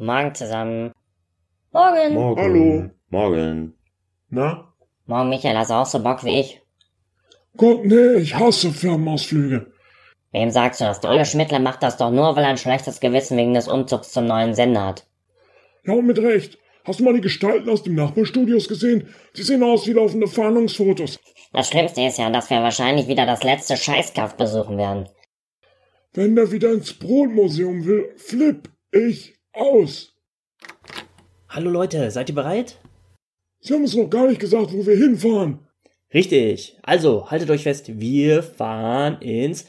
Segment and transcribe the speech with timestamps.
[0.00, 0.92] Morgen zusammen.
[1.72, 2.14] Morgen.
[2.14, 2.40] Morgen.
[2.40, 2.90] Hallo.
[3.10, 3.74] Morgen.
[4.30, 4.72] Na?
[5.06, 6.62] Morgen, Michael, hast du auch so Bock wie ich?
[7.56, 9.72] Gott, nee, ich hasse Firmenausflüge.
[10.30, 11.00] Wem sagst du das?
[11.00, 14.12] Der Ulle Schmittler macht das doch nur, weil er ein schlechtes Gewissen wegen des Umzugs
[14.12, 15.06] zum neuen Sender hat.
[15.84, 16.58] Ja, und mit Recht.
[16.84, 19.08] Hast du mal die Gestalten aus dem Nachbarstudios gesehen?
[19.36, 21.18] Die sehen aus wie laufende Fahndungsfotos.
[21.52, 25.08] Das Schlimmste ist ja, dass wir wahrscheinlich wieder das letzte Scheißkauf besuchen werden.
[26.12, 30.12] Wenn der wieder ins Brotmuseum will, flipp ich aus.
[31.48, 32.78] Hallo Leute, seid ihr bereit?
[33.60, 35.60] Sie haben uns noch gar nicht gesagt, wo wir hinfahren.
[36.14, 36.78] Richtig.
[36.82, 39.66] Also, haltet euch fest, wir fahren ins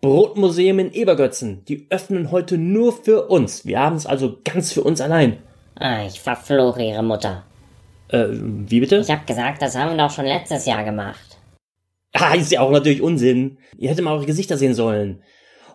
[0.00, 1.64] Brotmuseum in Ebergötzen.
[1.64, 3.64] Die öffnen heute nur für uns.
[3.64, 5.38] Wir haben es also ganz für uns allein.
[5.76, 7.44] Ah, ich verfluche ihre Mutter.
[8.08, 8.98] Äh, wie bitte?
[8.98, 11.38] Ich hab gesagt, das haben wir doch schon letztes Jahr gemacht.
[12.12, 13.58] Ah, ist ja auch natürlich Unsinn.
[13.78, 15.22] Ihr hättet mal eure Gesichter sehen sollen.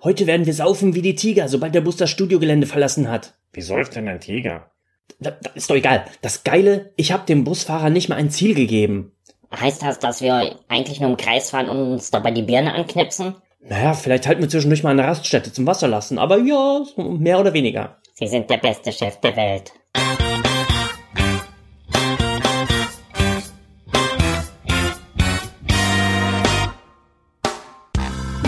[0.04, 3.37] Heute werden wir saufen wie die Tiger, sobald der Bus das Studiogelände verlassen hat.
[3.54, 4.72] Wie säuft denn ein Tiger?
[5.20, 6.06] Da, da ist doch egal.
[6.22, 9.14] Das Geile, ich habe dem Busfahrer nicht mal ein Ziel gegeben.
[9.56, 13.36] Heißt das, dass wir eigentlich nur im Kreis fahren und uns dabei die Birne anknipsen?
[13.62, 17.54] Naja, vielleicht halten wir zwischendurch mal eine Raststätte zum Wasser lassen, aber ja, mehr oder
[17.54, 17.98] weniger.
[18.14, 19.74] Sie sind der beste Chef der Welt.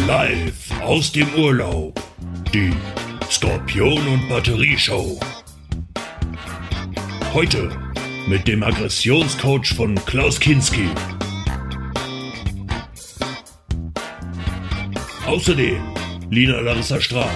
[0.08, 2.02] Live aus dem Urlaub.
[2.54, 2.74] Die
[3.30, 5.20] Skorpion und Batterieshow.
[7.32, 7.70] Heute
[8.28, 10.90] mit dem Aggressionscoach von Klaus Kinski.
[15.28, 15.80] Außerdem
[16.32, 17.30] Lina Larissa Strahl,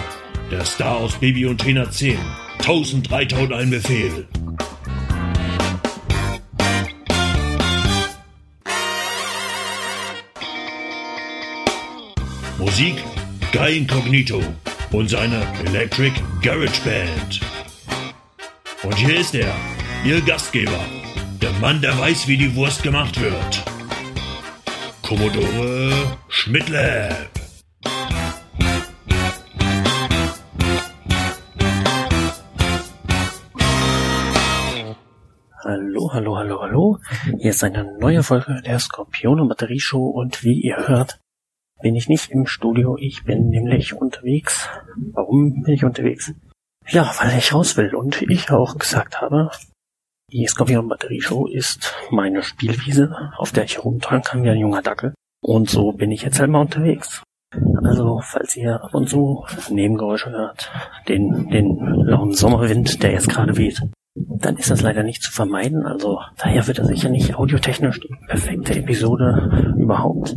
[0.49, 2.17] der Star aus Baby und Trainer 10.
[2.57, 4.27] 1000 3000 ein Befehl.
[12.57, 12.95] Musik
[13.51, 14.41] Guy Incognito
[14.93, 17.41] und seine Electric Garage Band.
[18.83, 19.53] Und hier ist er,
[20.05, 20.79] Ihr Gastgeber,
[21.41, 23.63] der Mann, der weiß, wie die Wurst gemacht wird.
[25.01, 27.29] Commodore Schmidtlab.
[35.63, 36.97] Hallo, hallo, hallo, hallo.
[37.39, 41.22] Hier ist eine neue Folge der Skorpion und Batterieshow und wie ihr hört,
[41.83, 44.69] bin ich nicht im Studio, ich bin nämlich unterwegs.
[45.11, 46.33] Warum bin ich unterwegs?
[46.87, 49.51] Ja, weil ich raus will und ich auch gesagt habe,
[50.31, 55.13] die Skorpion Batterieshow ist meine Spielwiese, auf der ich rumtollen kann wie ein junger Dackel.
[55.43, 57.21] Und so bin ich jetzt halt unterwegs.
[57.83, 60.71] Also, falls ihr ab und zu Nebengeräusche hört,
[61.07, 63.81] den, den lauen Sommerwind, der jetzt gerade weht,
[64.15, 65.85] dann ist das leider nicht zu vermeiden.
[65.85, 70.35] Also daher wird das sicher nicht audiotechnisch die perfekte Episode überhaupt.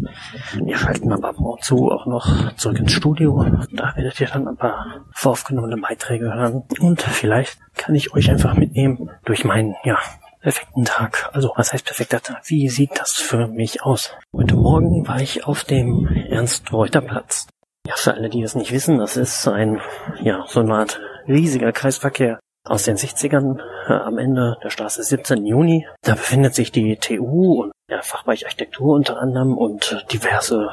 [0.62, 3.44] Wir schalten aber ab und zu auch noch zurück ins Studio.
[3.72, 6.64] Da werdet ihr dann ein paar voraufgenommene Beiträge hören.
[6.80, 9.98] Und vielleicht kann ich euch einfach mitnehmen durch meinen, ja,
[10.40, 11.28] perfekten Tag.
[11.32, 12.42] Also, was heißt perfekter Tag?
[12.44, 14.14] Wie sieht das für mich aus?
[14.32, 17.48] Heute Morgen war ich auf dem Ernst-Reuter-Platz.
[17.86, 19.80] Ja, für alle, die das nicht wissen, das ist ein,
[20.20, 25.44] ja, so eine Art riesiger Kreisverkehr aus den 60ern äh, am Ende der Straße 17
[25.46, 25.86] Juni.
[26.02, 30.72] Da befindet sich die TU und der Fachbereich Architektur unter anderem und diverse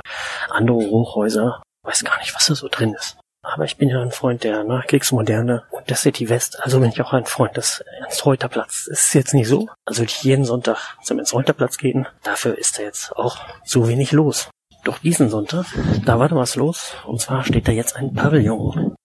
[0.49, 1.61] andere Hochhäuser.
[1.85, 3.17] Weiß gar nicht, was da so drin ist.
[3.45, 7.01] Aber ich bin ja ein Freund der Nachkriegsmoderne und der City West, also bin ich
[7.01, 8.87] auch ein Freund des Ernst-Reuter-Platz.
[8.87, 12.07] Ist jetzt nicht so, also würde ich jeden Sonntag zum Ernst-Reuter-Platz gehen.
[12.23, 14.49] Dafür ist da jetzt auch zu wenig los.
[14.85, 15.65] Doch diesen Sonntag,
[16.05, 16.95] da war da was los.
[17.05, 18.95] Und zwar steht da jetzt ein Pavillon.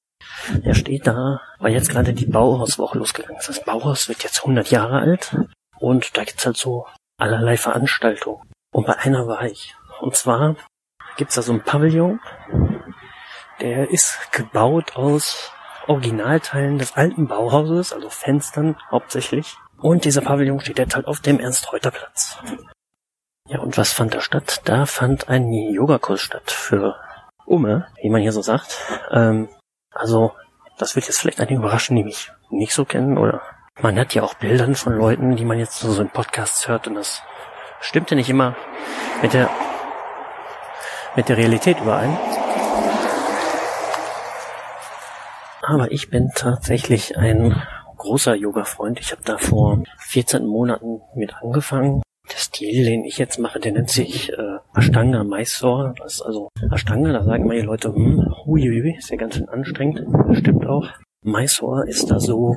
[0.65, 3.49] Der steht da, weil jetzt gerade die Bauhauswoche losgegangen ist.
[3.49, 5.37] Das Bauhaus wird jetzt 100 Jahre alt
[5.79, 6.87] und da gibt's halt so
[7.19, 8.43] allerlei Veranstaltungen.
[8.73, 9.75] Und bei einer war ich.
[10.01, 10.57] Und zwar
[11.17, 12.21] gibt's da so ein Pavillon,
[13.61, 15.53] der ist gebaut aus
[15.89, 19.57] Originalteilen des alten Bauhauses, also Fenstern hauptsächlich.
[19.79, 22.39] Und dieser Pavillon steht jetzt halt auf dem Ernst-Reuter-Platz.
[23.49, 24.61] Ja, und was fand da statt?
[24.65, 26.97] Da fand ein Yogakurs statt für
[27.47, 28.77] Umme, wie man hier so sagt.
[29.11, 29.49] Ähm,
[29.91, 30.33] also,
[30.79, 33.43] das wird jetzt vielleicht einige überraschen, die mich nicht so kennen, oder
[33.81, 36.95] man hat ja auch Bildern von Leuten, die man jetzt so in Podcasts hört, und
[36.95, 37.23] das
[37.81, 38.55] stimmte nicht immer
[39.23, 39.51] mit der,
[41.17, 42.17] mit der Realität überein.
[45.63, 47.63] Aber ich bin tatsächlich ein
[47.99, 48.99] großer Yoga-Freund.
[49.01, 52.03] Ich habe da vor 14 Monaten mit angefangen.
[52.49, 55.95] Stil, den ich jetzt mache, der nennt sich äh, Ashtanga Mysore.
[55.99, 59.49] Das ist also Ashtanga, da sagen immer die Leute, hm, huiuiui, ist ja ganz schön
[59.49, 60.03] anstrengend.
[60.29, 60.89] Das stimmt auch.
[61.23, 62.55] Mysore ist da so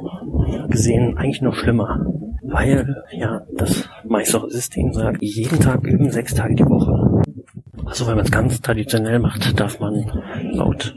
[0.70, 2.06] gesehen eigentlich noch schlimmer.
[2.44, 7.22] Weil ja das Mysore-System sagt, jeden Tag üben, sechs Tage die Woche.
[7.86, 10.06] Also wenn man es ganz traditionell macht, darf man
[10.54, 10.96] laut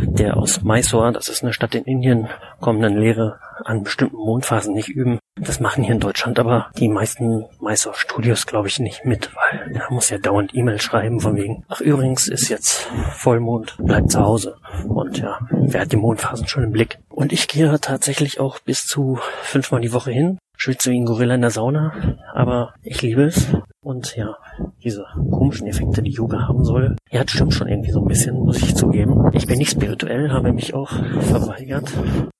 [0.00, 2.28] der aus Mysore, das ist eine Stadt in Indien,
[2.60, 5.18] kommenden Lehre an bestimmten Mondphasen nicht üben.
[5.40, 9.92] Das machen hier in Deutschland aber die meisten Mysore-Studios, glaube ich, nicht mit, weil er
[9.92, 14.56] muss ja dauernd E-Mail schreiben von wegen, ach übrigens ist jetzt Vollmond, bleibt zu Hause.
[14.86, 16.98] Und ja, wer hat die Mondphasen schon im Blick?
[17.08, 21.36] Und ich gehe tatsächlich auch bis zu fünfmal die Woche hin schwitze wie ein Gorilla
[21.36, 21.92] in der Sauna,
[22.34, 23.46] aber ich liebe es.
[23.80, 24.36] Und ja,
[24.84, 28.36] diese komischen Effekte, die Yoga haben soll, ja, das stimmt schon irgendwie so ein bisschen,
[28.36, 29.30] muss ich zugeben.
[29.32, 30.90] Ich bin nicht spirituell, habe mich auch
[31.20, 31.90] verweigert,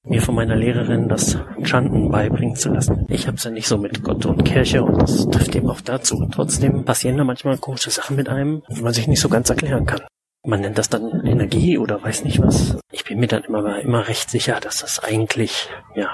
[0.04, 3.06] mir von meiner Lehrerin das Chanten beibringen zu lassen.
[3.08, 5.80] Ich habe es ja nicht so mit Gott und Kirche und das trifft eben auch
[5.80, 6.28] dazu.
[6.30, 9.86] Trotzdem passieren da manchmal komische Sachen mit einem, die man sich nicht so ganz erklären
[9.86, 10.02] kann.
[10.44, 12.76] Man nennt das dann Energie oder weiß nicht was.
[12.90, 16.10] Ich bin mir dann immer, immer recht sicher, dass das eigentlich, ja,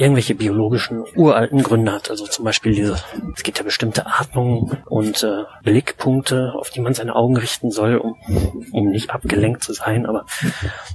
[0.00, 2.08] irgendwelche biologischen uralten Gründe hat.
[2.08, 2.96] Also zum Beispiel diese,
[3.36, 7.98] es gibt ja bestimmte Atmungen und äh, Blickpunkte, auf die man seine Augen richten soll,
[7.98, 8.16] um,
[8.72, 10.06] um nicht abgelenkt zu sein.
[10.06, 10.24] Aber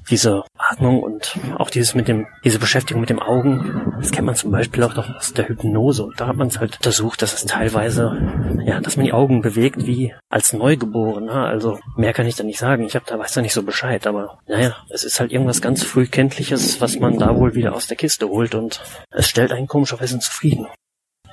[0.10, 4.34] diese Atmung und auch dieses mit dem, diese Beschäftigung mit dem Augen, das kennt man
[4.34, 6.04] zum Beispiel auch noch aus der Hypnose.
[6.04, 8.18] Und da hat man es halt untersucht, dass es teilweise,
[8.66, 11.46] ja, dass man die Augen bewegt wie als Neugeborener.
[11.46, 12.84] Also mehr kann ich da nicht sagen.
[12.84, 14.08] Ich habe da weiß da nicht so Bescheid.
[14.08, 17.98] Aber naja, es ist halt irgendwas ganz frühkenntliches, was man da wohl wieder aus der
[17.98, 18.82] Kiste holt und
[19.12, 20.68] es stellt einen komischerweise zufrieden.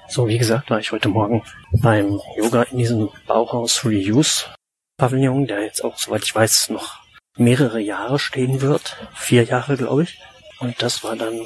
[0.08, 1.42] So, wie gesagt, war ich heute Morgen
[1.72, 4.46] beim Yoga in diesem Bauhaus Reuse
[4.98, 7.00] Pavillon, der jetzt auch, soweit ich weiß, noch
[7.36, 8.96] mehrere Jahre stehen wird.
[9.14, 10.20] Vier Jahre, glaube ich.
[10.60, 11.40] Und das war dann,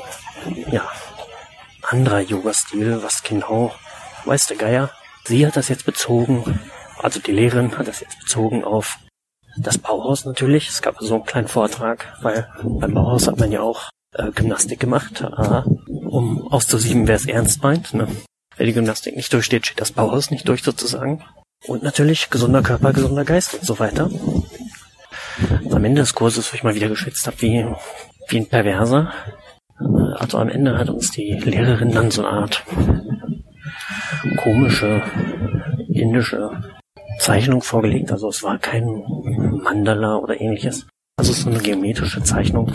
[0.70, 0.90] ja,
[1.82, 3.74] anderer Yoga-Stil, was genau,
[4.24, 4.90] weiß der Geier.
[5.24, 6.60] Sie hat das jetzt bezogen,
[6.98, 8.98] also die Lehrerin hat das jetzt bezogen auf
[9.56, 10.68] das Bauhaus natürlich.
[10.68, 14.80] Es gab so einen kleinen Vortrag, weil beim Bauhaus hat man ja auch äh, Gymnastik
[14.80, 15.62] gemacht, äh,
[16.16, 17.92] um auszusieben, wer es ernst meint.
[17.92, 18.08] Ne?
[18.56, 21.22] Wer die Gymnastik nicht durchsteht, steht das Bauhaus nicht durch sozusagen.
[21.66, 24.06] Und natürlich gesunder Körper, gesunder Geist und so weiter.
[24.06, 27.66] Und am Ende des Kurses, wo ich mal wieder geschwitzt habe, wie,
[28.28, 29.12] wie ein Perverser.
[30.18, 32.64] Also am Ende hat uns die Lehrerin dann so eine Art
[34.38, 35.02] komische
[35.88, 36.50] indische
[37.18, 38.10] Zeichnung vorgelegt.
[38.10, 39.02] Also es war kein
[39.62, 40.86] Mandala oder ähnliches.
[41.18, 42.72] Also so eine geometrische Zeichnung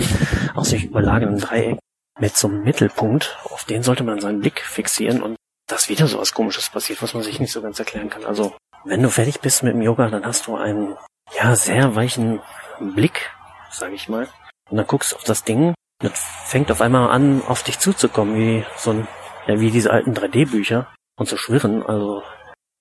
[0.53, 1.79] aus sich überlagernden Dreieck
[2.21, 5.35] mit so einem Mittelpunkt, auf den sollte man seinen Blick fixieren und
[5.67, 8.25] dass wieder so was komisches passiert, was man sich nicht so ganz erklären kann.
[8.25, 10.95] Also, wenn du fertig bist mit dem Yoga, dann hast du einen,
[11.35, 12.39] ja, sehr weichen
[12.79, 13.31] Blick,
[13.71, 14.27] sage ich mal.
[14.69, 16.11] Und dann guckst du auf das Ding, das
[16.45, 19.07] fängt auf einmal an, auf dich zuzukommen, wie so ein,
[19.47, 21.83] ja, wie diese alten 3D-Bücher und zu schwirren.
[21.83, 22.21] Also,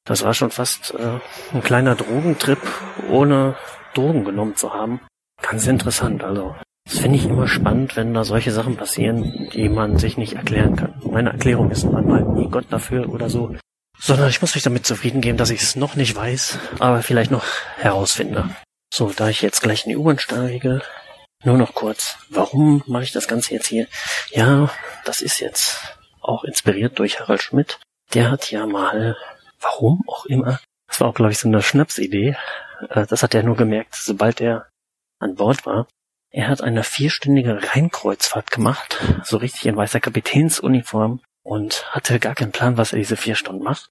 [0.05, 1.19] das war schon fast äh,
[1.55, 2.61] ein kleiner Drogentrip,
[3.09, 3.57] ohne
[3.95, 5.01] Drogen genommen zu haben.
[5.41, 6.55] Ganz interessant, also.
[6.91, 10.75] Das finde ich immer spannend, wenn da solche Sachen passieren, die man sich nicht erklären
[10.75, 11.01] kann.
[11.05, 13.55] Meine Erklärung ist manchmal nie Gott dafür oder so.
[14.01, 17.31] Sondern ich muss mich damit zufrieden geben, dass ich es noch nicht weiß, aber vielleicht
[17.31, 17.45] noch
[17.77, 18.51] herausfinde.
[18.93, 20.83] So, da ich jetzt gleich in die U-Bahn steige,
[21.45, 22.19] nur noch kurz.
[22.29, 23.87] Warum mache ich das Ganze jetzt hier?
[24.31, 24.69] Ja,
[25.05, 27.79] das ist jetzt auch inspiriert durch Harald Schmidt.
[28.15, 29.17] Der hat ja mal,
[29.61, 30.59] warum auch immer,
[30.89, 32.37] das war auch, glaube ich, so eine Schnapsidee.
[32.89, 34.67] Äh, das hat er nur gemerkt, sobald er
[35.21, 35.87] an Bord war.
[36.33, 42.53] Er hat eine vierstündige Rheinkreuzfahrt gemacht, so richtig in weißer Kapitänsuniform und hatte gar keinen
[42.53, 43.91] Plan, was er diese vier Stunden macht.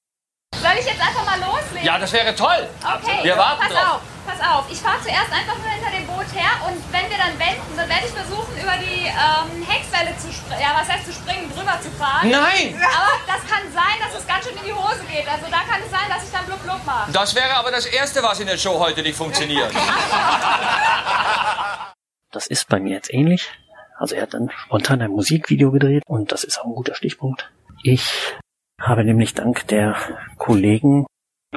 [0.55, 1.85] Soll ich jetzt einfach mal loslegen?
[1.85, 2.65] Ja, das wäre toll.
[2.79, 3.95] Okay, Wir warten pass drauf.
[3.95, 4.71] auf, pass auf.
[4.71, 7.89] Ich fahre zuerst einfach nur hinter dem Boot her und wenn wir dann wenden, dann
[7.89, 10.61] werde ich versuchen, über die ähm, Heckswelle zu springen.
[10.61, 11.51] Ja, was heißt zu springen?
[11.53, 12.31] Drüber zu fahren.
[12.31, 12.79] Nein!
[12.79, 15.27] Aber das kann sein, dass es ganz schön in die Hose geht.
[15.27, 17.11] Also da kann es sein, dass ich dann blub blub mache.
[17.11, 19.73] Das wäre aber das Erste, was in der Show heute nicht funktioniert.
[22.31, 23.49] Das ist bei mir jetzt ähnlich.
[23.97, 27.51] Also er hat dann spontan ein Musikvideo gedreht und das ist auch ein guter Stichpunkt.
[27.83, 28.37] Ich
[28.79, 29.95] habe nämlich dank der
[30.37, 31.05] Kollegen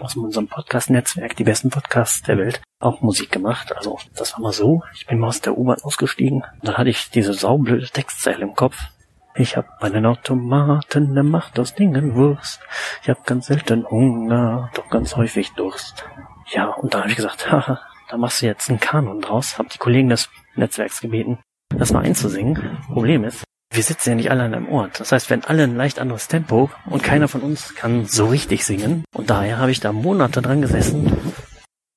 [0.01, 3.77] aus unserem Podcast-Netzwerk, die besten Podcasts der Welt, auch Musik gemacht.
[3.77, 4.83] Also das war mal so.
[4.95, 6.45] Ich bin mal aus der U-Bahn ausgestiegen.
[6.63, 8.79] Dann hatte ich diese saublöde Textzeile im Kopf.
[9.35, 12.61] Ich hab bei den Automaten, der macht aus Dingen Wurst.
[13.03, 16.05] Ich hab ganz selten Hunger, doch ganz häufig Durst.
[16.51, 19.59] Ja, und da habe ich gesagt, haha, da machst du jetzt einen Kanon draus.
[19.59, 21.39] Hab die Kollegen des Netzwerks gebeten,
[21.77, 22.79] das mal einzusingen.
[22.93, 25.01] Problem ist, wir sitzen ja nicht alle an einem Ort.
[25.01, 28.67] Das heißt, wenn alle ein leicht anderes Tempo und keiner von uns kann so richtig
[28.67, 29.05] singen.
[29.15, 31.17] Und daher habe ich da Monate dran gesessen.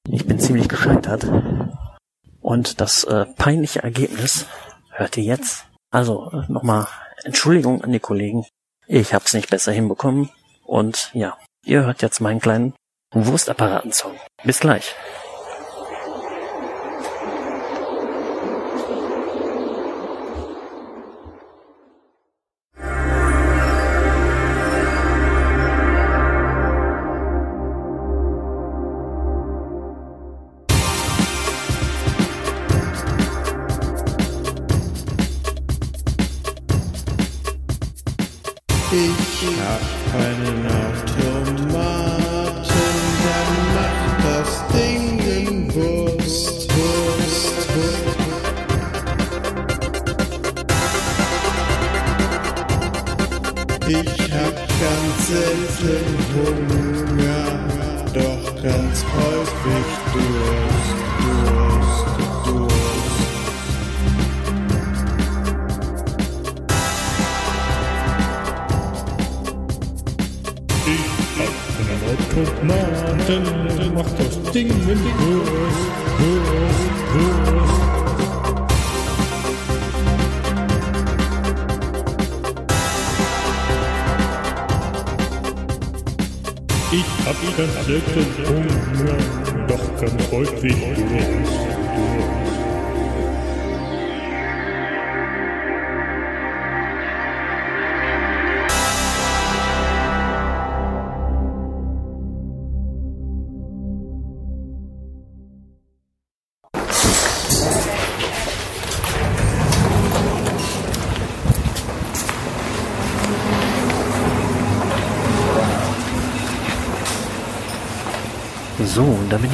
[0.10, 1.30] Ich bin ziemlich gescheitert.
[2.40, 4.46] Und das äh, peinliche Ergebnis
[4.92, 5.68] hört ihr jetzt.
[5.92, 6.88] Also äh, nochmal
[7.24, 8.46] Entschuldigung an die Kollegen.
[8.88, 10.30] Ich hab's nicht besser hinbekommen.
[10.64, 12.74] Und ja, ihr hört jetzt meinen kleinen
[13.12, 14.14] Wurstapparaten-Song.
[14.44, 14.96] Bis gleich.
[86.96, 89.18] Ich hab ganz selten Hunger,
[89.68, 92.35] doch ganz häufig Durst,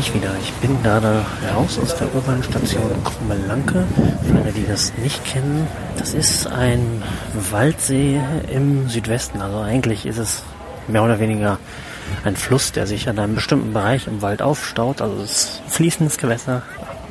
[0.10, 0.42] und da bin ich wieder.
[0.42, 3.84] Ich bin gerade raus aus der U-Bahn-Station Krummelanke.
[4.26, 5.68] Für alle, die das nicht kennen,
[5.98, 7.04] das ist ein
[7.52, 8.20] Waldsee
[8.52, 9.42] im Südwesten.
[9.42, 10.44] Also eigentlich ist es
[10.88, 11.60] mehr oder weniger
[12.26, 15.02] ein Fluss, der sich an einem bestimmten Bereich im Wald aufstaut.
[15.02, 16.64] Also es ist fließendes Gewässer.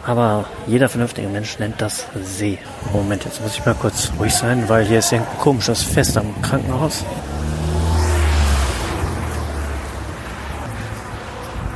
[0.07, 2.59] Aber jeder vernünftige Mensch nennt das See.
[2.93, 6.41] Moment, jetzt muss ich mal kurz ruhig sein, weil hier ist ein komisches Fest am
[6.43, 7.05] Krankenhaus.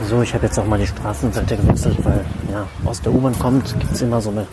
[0.09, 3.79] So, ich habe jetzt auch mal die Straßenseite gewechselt, weil ja, aus der U-Bahn kommt,
[3.81, 4.47] gibt's immer so eine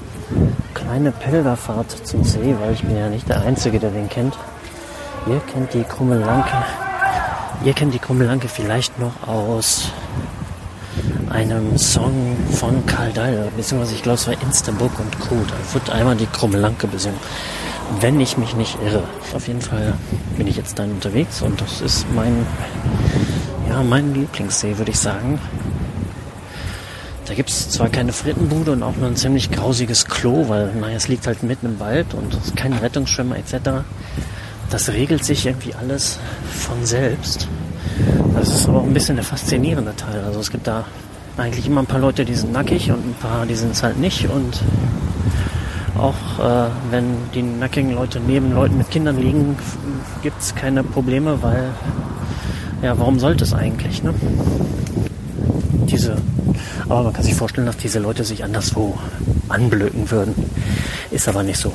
[0.74, 4.38] kleine Pilgerfahrt zum See, weil ich bin ja nicht der Einzige, der den kennt.
[5.27, 6.53] Ihr kennt die Krummelanke.
[7.65, 9.89] Ihr kennt die Krummelanke vielleicht noch aus
[11.29, 15.36] einem Song von Karl Dahl, beziehungsweise ich glaube es war Instabook und Co.
[15.36, 17.20] Da wird einmal die Krummelanke besungen.
[18.00, 19.03] Wenn ich mich nicht irre.
[19.34, 19.93] Auf jeden Fall
[20.38, 22.46] bin ich jetzt dann unterwegs und das ist mein
[23.72, 25.40] ja, mein Lieblingssee, würde ich sagen.
[27.25, 30.98] Da gibt es zwar keine Frittenbude und auch nur ein ziemlich grausiges Klo, weil, naja,
[30.98, 33.86] es liegt halt mitten im Wald und es ist kein Rettungsschwimmer etc.
[34.70, 36.20] Das regelt sich irgendwie alles
[36.51, 37.48] von selbst.
[38.34, 40.22] Das ist aber auch ein bisschen der faszinierende Teil.
[40.25, 40.84] Also es gibt da
[41.38, 43.98] eigentlich immer ein paar Leute, die sind nackig und ein paar, die sind es halt
[43.98, 44.28] nicht.
[44.30, 44.62] Und
[45.98, 49.58] auch äh, wenn die nackigen Leute neben Leuten mit Kindern liegen,
[50.22, 51.70] gibt es keine Probleme, weil
[52.82, 54.14] ja, warum sollte es eigentlich, ne?
[55.86, 56.18] Diese,
[56.86, 58.98] aber man kann sich vorstellen, dass diese Leute sich anderswo
[59.50, 60.34] anblöken würden.
[61.12, 61.74] Ist aber nicht so.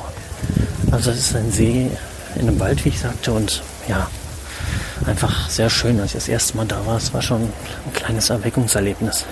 [0.91, 1.89] Also es ist ein See
[2.35, 4.07] in einem Wald, wie ich sagte, und ja,
[5.05, 5.99] einfach sehr schön.
[5.99, 9.25] Als ich das erste Mal da war, es war schon ein kleines Erweckungserlebnis.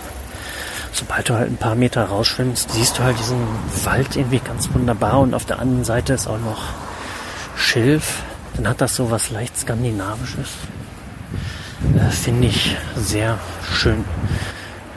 [0.93, 3.39] Sobald du halt ein paar Meter rausschwimmst, siehst du halt diesen
[3.83, 6.69] Wald irgendwie ganz wunderbar und auf der anderen Seite ist auch noch
[7.57, 8.23] Schilf.
[8.55, 10.49] Dann hat das so was leicht Skandinavisches
[11.95, 13.37] äh, finde ich sehr
[13.73, 14.03] schön.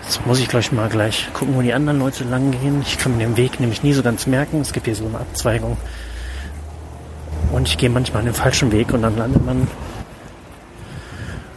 [0.02, 2.83] Jetzt muss ich gleich mal gleich gucken, wo die anderen Leute lang gehen.
[2.83, 4.61] Ich kann mir den Weg nämlich nie so ganz merken.
[4.62, 5.76] Es gibt hier so eine Abzweigung.
[7.52, 9.68] Und ich gehe manchmal den falschen Weg und dann landet man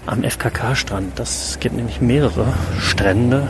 [0.06, 1.18] am FKK-Strand.
[1.18, 3.48] Das gibt nämlich mehrere Strände.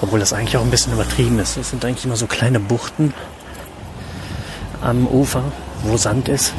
[0.00, 1.56] Obwohl das eigentlich auch ein bisschen übertrieben ist.
[1.56, 3.12] Es sind eigentlich immer so kleine Buchten
[4.82, 5.42] am Ufer,
[5.82, 6.52] wo Sand ist.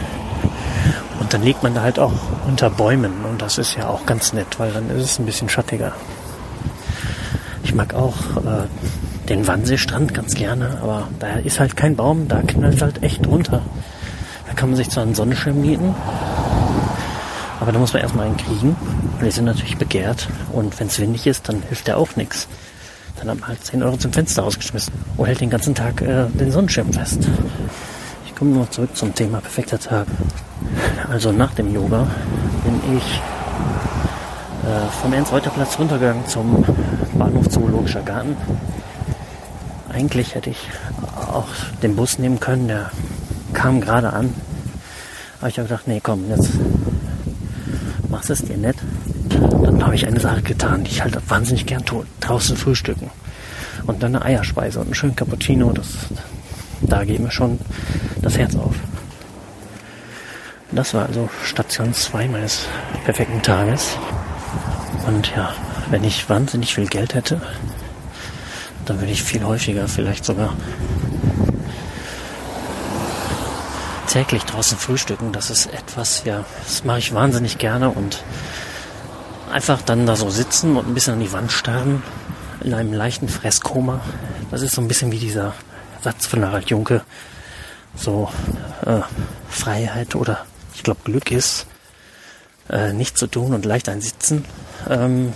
[1.27, 2.13] Und dann liegt man da halt auch
[2.47, 5.49] unter Bäumen und das ist ja auch ganz nett, weil dann ist es ein bisschen
[5.49, 5.91] schattiger.
[7.65, 12.41] Ich mag auch äh, den Wannseestrand ganz gerne, aber da ist halt kein Baum, da
[12.43, 13.61] knallt es halt echt runter.
[14.47, 15.93] Da kann man sich zwar einen Sonnenschirm mieten,
[17.59, 18.77] aber da muss man erstmal einen kriegen.
[19.19, 22.47] Und die sind natürlich begehrt und wenn es windig ist, dann hilft der auch nichts.
[23.19, 26.27] Dann hat man halt 10 Euro zum Fenster rausgeschmissen und hält den ganzen Tag äh,
[26.29, 27.27] den Sonnenschirm fest.
[28.37, 30.05] Ich komme noch zurück zum Thema perfekter Tag.
[31.09, 32.05] Also nach dem Yoga
[32.63, 33.03] bin ich
[34.63, 36.63] äh, vom Ernst-Reuter-Platz runtergegangen zum
[37.17, 38.37] Bahnhof Zoologischer Garten.
[39.91, 40.69] Eigentlich hätte ich
[41.15, 41.47] auch
[41.81, 42.91] den Bus nehmen können, der
[43.53, 44.31] kam gerade an.
[45.39, 46.51] Aber ich habe gedacht, nee, komm, jetzt
[48.07, 48.77] machst es dir nett.
[49.63, 52.05] Dann habe ich eine Sache getan, die ich halt wahnsinnig gern tue.
[52.19, 53.09] Draußen frühstücken.
[53.87, 55.71] Und dann eine Eierspeise und einen schönen Cappuccino.
[55.71, 55.87] Das,
[56.81, 57.59] da geht mir schon
[58.21, 58.75] das Herz auf.
[60.71, 62.67] Das war also Station 2 meines
[63.05, 63.97] perfekten Tages.
[65.07, 65.53] Und ja,
[65.89, 67.41] wenn ich wahnsinnig viel Geld hätte,
[68.85, 70.53] dann würde ich viel häufiger vielleicht sogar
[74.07, 75.31] täglich draußen frühstücken.
[75.31, 78.23] Das ist etwas, ja, das mache ich wahnsinnig gerne und
[79.51, 82.03] einfach dann da so sitzen und ein bisschen an die Wand starren
[82.63, 84.01] in einem leichten Fresskoma.
[84.51, 85.53] Das ist so ein bisschen wie dieser
[86.01, 87.01] Satz von Harald Junke.
[87.95, 88.29] So
[88.85, 89.01] äh,
[89.49, 91.65] Freiheit oder ich glaube Glück ist
[92.69, 94.45] äh, nichts zu tun und leicht ein Sitzen.
[94.89, 95.33] Ähm,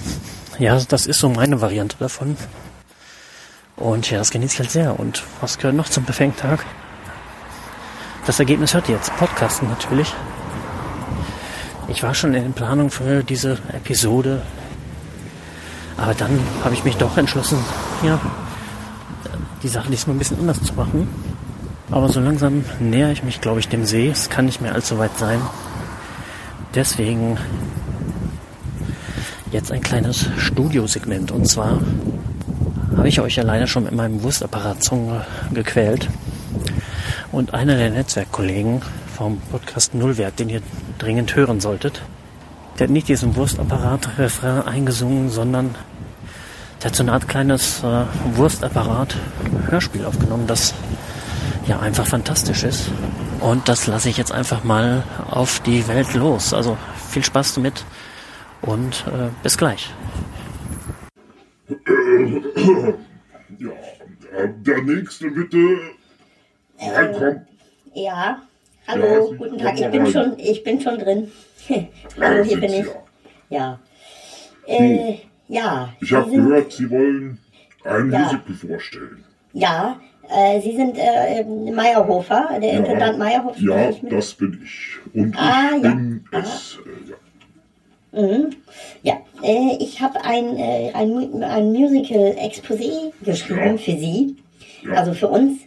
[0.60, 2.38] ja, das ist so meine Variante davon.
[3.78, 5.00] Und ja, das genieße ich halt sehr.
[5.00, 6.66] Und was gehört noch zum perfekten Tag?
[8.26, 9.16] Das Ergebnis hört ihr jetzt.
[9.18, 10.14] Podcasten natürlich.
[11.88, 14.44] Ich war schon in den Planungen für diese Episode.
[15.98, 17.58] Aber dann habe ich mich doch entschlossen,
[18.04, 18.20] ja,
[19.64, 21.08] die Sache diesmal ein bisschen anders zu machen.
[21.92, 24.08] Aber so langsam nähere ich mich, glaube ich, dem See.
[24.08, 25.42] Es kann nicht mehr allzu weit sein.
[26.74, 27.38] Deswegen
[29.52, 31.32] jetzt ein kleines Studiosegment.
[31.32, 31.80] Und zwar
[32.96, 36.10] habe ich euch alleine schon mit meinem Wurstapparat Zunge gequält.
[37.32, 38.82] Und einer der Netzwerkkollegen
[39.16, 40.62] vom Podcast Nullwert, den ihr
[40.98, 42.02] dringend hören solltet,
[42.80, 45.76] der hat nicht diesen Wurstapparat-Refrain eingesungen, sondern
[46.82, 50.74] der hat so eine Art kleines äh, Wurstapparat-Hörspiel aufgenommen, das
[51.68, 52.90] ja einfach fantastisch ist.
[53.40, 56.54] Und das lasse ich jetzt einfach mal auf die Welt los.
[56.54, 56.78] Also
[57.10, 57.86] viel Spaß damit
[58.62, 59.92] und äh, bis gleich.
[63.60, 63.74] Ja,
[64.48, 65.78] der nächste bitte.
[66.80, 67.48] Reinkommen.
[67.94, 68.42] Ja,
[68.88, 69.80] hallo, Ja, guten Tag.
[69.80, 71.32] Ich bin schon, ich bin schon drin.
[72.20, 72.86] hallo, hier bin ich.
[72.86, 73.80] Sie Ja.
[74.66, 75.18] Äh,
[75.52, 75.94] ja.
[76.02, 77.38] Ich habe gehört, Sie wollen
[77.84, 78.20] ein Ja.
[78.20, 79.24] Musical vorstellen.
[79.54, 83.60] Ja, äh, Sie sind äh, Meyerhofer, der Intendant Meyerhofer.
[83.60, 84.12] Ja, spreche ich mit?
[84.14, 84.98] das bin ich.
[85.14, 85.90] Und Ah, ich ja.
[85.92, 86.80] bin es.
[86.86, 87.18] Äh, ja.
[88.14, 88.50] Mhm.
[89.04, 93.78] Ja, äh, ich habe ein, äh, ein, ein Musical-Exposé geschrieben Ja.
[93.78, 94.36] für Sie,
[94.84, 94.94] Ja.
[94.94, 95.60] also für uns.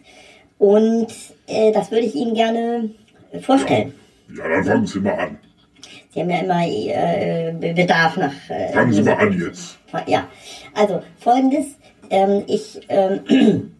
[0.57, 1.07] Und
[1.47, 2.89] äh, das würde ich Ihnen gerne
[3.41, 3.93] vorstellen.
[4.35, 5.37] ja, dann fangen Sie mal an.
[6.15, 8.31] Sie haben ja immer äh, Be- Bedarf nach.
[8.49, 9.77] Äh, Fangen Sie mal an jetzt.
[10.07, 10.27] Ja,
[10.73, 11.65] also folgendes,
[12.09, 13.19] ähm, ich, ähm,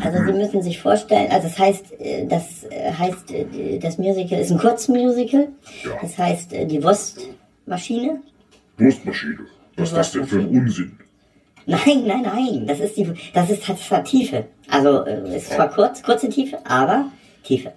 [0.00, 4.38] also Sie müssen sich vorstellen, also das heißt, äh, das äh, heißt, äh, das Musical
[4.38, 5.48] ist ein Kurzmusical,
[5.84, 5.90] Ja.
[6.00, 8.20] das heißt äh, die Wurstmaschine.
[8.78, 9.38] Wurstmaschine.
[9.76, 10.96] Was ist das denn für ein Unsinn?
[11.66, 14.44] Nein, nein, nein, das ist die, das ist das hat Tiefe.
[14.70, 17.06] Also äh, ist zwar kurz, kurze Tiefe, aber
[17.42, 17.72] Tiefe.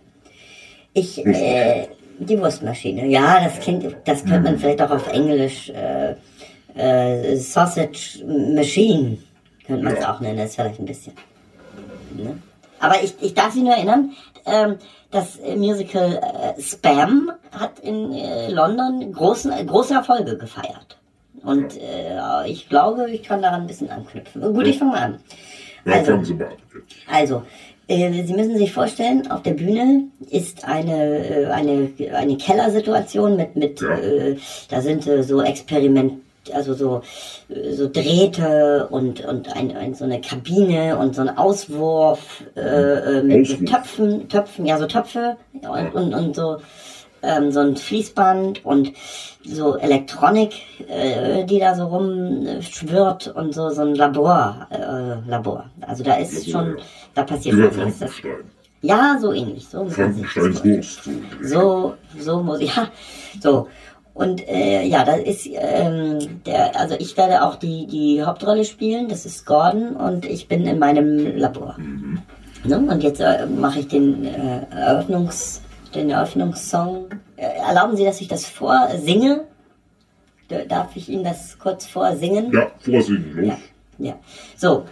[0.94, 1.88] Ich, äh,
[2.20, 6.16] die Wurstmaschine, ja, das klingt, das könnte man vielleicht auch auf Englisch, äh,
[6.76, 9.18] äh, Sausage Machine,
[9.66, 10.14] könnte man es Ja.
[10.16, 11.14] auch nennen, das ist vielleicht ein bisschen.
[12.16, 12.38] Ne?
[12.80, 14.12] Aber ich, ich darf Sie nur erinnern,
[14.46, 14.76] ähm,
[15.12, 16.20] das Musical
[16.58, 20.98] äh, Spam hat in äh, London großen, äh, große Erfolge gefeiert.
[21.44, 24.42] Und äh, ich glaube, ich kann daran ein bisschen anknüpfen.
[24.54, 25.20] Gut, ich fange mal an.
[25.86, 26.52] Ja, Also- fangen Sie mal an.
[27.12, 27.44] Also,
[27.88, 33.82] Sie müssen sich vorstellen, auf der Bühne ist eine, äh, eine, eine Kellersituation mit, mit
[33.82, 33.98] Ja.
[33.98, 34.38] äh,
[34.70, 36.14] da sind äh, so Experiment,
[36.52, 37.02] also so,
[37.50, 42.62] äh, so Drähte und, und ein, ein, so eine Kabine und so ein Auswurf äh,
[43.20, 46.58] äh, mit, mit Töpfen, Töpfen, ja, so Töpfe und, und, und so,
[47.26, 48.94] ähm, so ein Fließband und
[49.44, 50.54] so Elektronik,
[50.88, 55.66] äh, die da so rumschwirrt und so, so ein Labor, äh, Labor.
[55.82, 56.78] Also da ist Labor, schon,
[57.14, 58.00] da passiert was.
[58.00, 58.52] Das, Frankenstein.
[58.82, 59.68] ja, so ähnlich.
[59.68, 60.14] So, muss das.
[61.42, 61.96] So.
[62.20, 62.88] so, muss ja,
[63.42, 63.68] so.
[64.14, 69.10] Und äh, ja, da ist ähm, der, also ich werde auch die die Hauptrolle spielen.
[69.10, 71.76] Das ist Gordon und ich bin in meinem Labor.
[72.64, 72.78] Ne?
[72.80, 75.62] Und jetzt äh, mache ich den äh, Eröffnungs
[75.96, 77.08] den Eröffnungssong.
[77.38, 79.46] Äh, erlauben Sie, dass ich das vorsinge?
[80.68, 82.52] Darf ich Ihnen das kurz vorsingen?
[82.54, 83.48] Ja, vorsingen, los.
[83.48, 83.58] Ja,
[84.08, 84.14] ja.
[84.58, 84.86] So.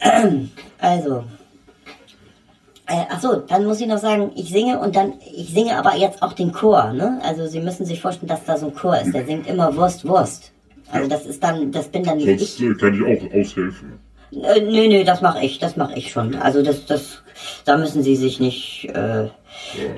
[0.78, 1.24] Also.
[2.88, 5.96] Äh, ach so, dann muss ich noch sagen, ich singe und dann, ich singe aber
[5.96, 7.18] jetzt auch den Chor, ne?
[7.24, 10.06] Also Sie müssen sich vorstellen, dass da so ein Chor ist, der singt immer Wurst,
[10.06, 10.52] Wurst.
[10.92, 12.62] Also das ist dann, das bin dann nicht Sonst ich.
[12.62, 13.98] äh, kann ich auch aushelfen.
[14.30, 16.36] Nö, nö, das mache ich, das mache ich schon.
[16.36, 17.22] Also das, das,
[17.64, 19.28] da müssen Sie sich nicht, äh,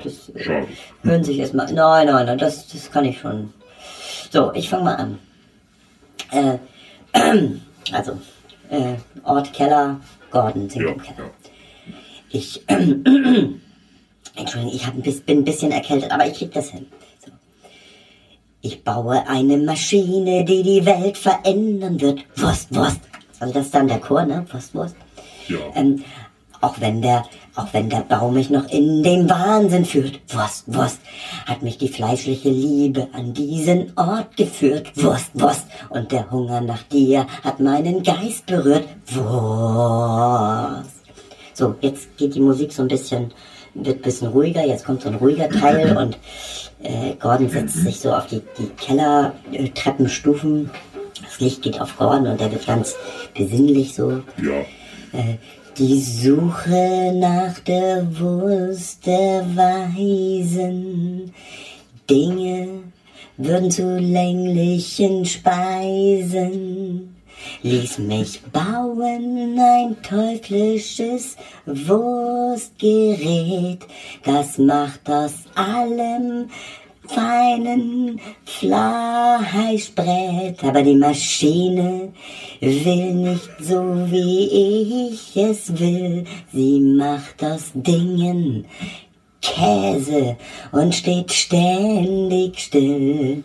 [0.03, 0.65] das, äh,
[1.03, 3.53] hören sich erstmal, nein, nein, nein, das, das kann ich schon.
[4.31, 5.19] So, ich fange mal an.
[6.31, 6.57] Äh,
[7.91, 8.19] also,
[8.69, 9.99] äh, Ort Keller,
[10.31, 11.23] Gordon singt Ja, im Keller.
[11.23, 11.29] ja.
[12.31, 13.61] Ich, Entschuldigung,
[14.73, 16.85] ich hab ein bisschen, bin ein bisschen erkältet, aber ich krieg das hin.
[17.25, 17.31] So.
[18.61, 22.19] Ich baue eine Maschine, die die Welt verändern wird.
[22.35, 22.99] Wurst, Wurst.
[23.39, 24.45] Also das ist dann der Chor, ne?
[24.51, 24.95] Wurst, Wurst.
[25.47, 25.57] Ja.
[25.73, 26.03] Ähm,
[26.61, 27.25] auch wenn der,
[27.59, 30.19] auch wenn der Bau mich noch in den Wahnsinn führt.
[30.29, 30.99] Wurst, Wurst.
[31.45, 34.91] Hat mich die fleischliche Liebe an diesen Ort geführt.
[34.95, 35.65] Wurst, Wurst.
[35.89, 38.85] Und der Hunger nach dir hat meinen Geist berührt.
[39.07, 40.89] Wurst.
[41.53, 43.33] So, jetzt geht die Musik so ein bisschen
[43.73, 46.17] wird ein bisschen ruhiger, jetzt kommt so ein ruhiger Teil und
[46.81, 50.69] äh, Gordon setzt sich so auf die, die Kellertreppenstufen.
[51.23, 52.95] Das Licht geht auf Gordon und der wird ganz
[53.35, 54.21] besinnlich so.
[54.41, 54.61] Ja.
[55.11, 55.37] Äh,
[55.79, 61.31] die Suche nach der Wurst der Weisen,
[62.09, 62.83] Dinge
[63.37, 67.15] würden zu länglichen Speisen.
[67.63, 73.87] Ließ mich bauen ein teuflisches Wurstgerät,
[74.25, 76.49] das macht aus allem
[77.13, 78.93] feinen Fleischbrett,
[80.63, 82.13] aber die Maschine
[82.59, 86.25] will nicht so wie ich es will.
[86.53, 88.65] Sie macht aus Dingen
[89.41, 90.37] Käse
[90.71, 93.43] und steht ständig still.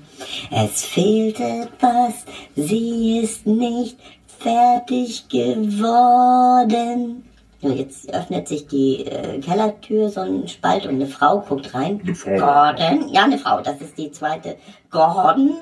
[0.51, 2.25] Es fehlt etwas,
[2.57, 3.97] sie ist nicht
[4.27, 7.25] fertig geworden.
[7.73, 12.01] Jetzt öffnet sich die äh, Kellertür, so ein Spalt und eine Frau guckt rein.
[12.03, 12.39] Eine Frau.
[12.39, 14.57] Gordon, ja, eine Frau, das ist die zweite.
[14.91, 15.55] Gordon.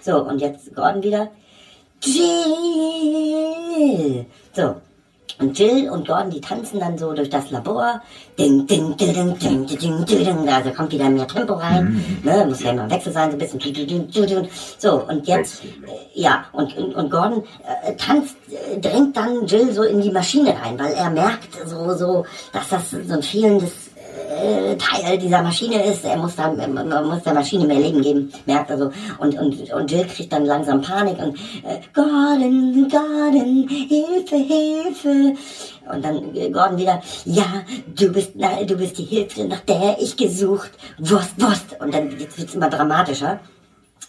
[0.00, 1.30] So, und jetzt Gordon wieder.
[2.02, 3.06] Jill.
[4.52, 4.76] So.
[5.40, 8.00] Und Jill und Gordon, die tanzen dann so durch das Labor.
[8.38, 10.48] Ding, ding, ding, ding, ding, ding, ding, ding.
[10.48, 12.20] Also kommt wieder mehr Tempo rein.
[12.24, 14.48] Ne, muss ja immer im Wechsel sein, so ein bisschen.
[14.78, 15.68] So, und jetzt, äh,
[16.14, 17.44] ja, und, und, und Gordon
[17.84, 21.94] äh, tanzt, äh, drängt dann Jill so in die Maschine rein, weil er merkt so,
[21.94, 23.87] so, dass das so ein fehlendes
[24.78, 26.04] Teil dieser Maschine ist.
[26.04, 28.92] Er muss, da, man muss der Maschine mehr Leben geben, merkt er so.
[29.18, 35.34] Und, und, und Jill kriegt dann langsam Panik und äh, Gordon, Gordon, Hilfe, Hilfe.
[35.92, 37.62] Und dann äh, Gordon wieder, ja,
[37.96, 40.70] du bist, na, du bist die Hilfe, nach der ich gesucht.
[40.98, 41.80] Wurst, Wurst.
[41.80, 43.40] Und dann wird es immer dramatischer.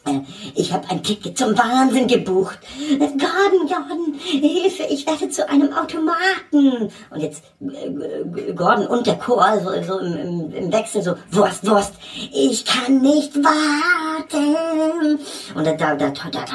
[0.05, 0.21] Äh,
[0.55, 2.59] Ich habe ein Ticket zum Wahnsinn gebucht.
[2.89, 6.91] Gordon, Gordon, Hilfe, ich werde zu einem Automaten.
[7.09, 11.93] Und jetzt äh, Gordon und der Chor so, so im, im, Wechsel so, Wurst, Wurst,
[12.33, 15.19] ich kann nicht warten.
[15.55, 16.45] Und da, da, da, da, da,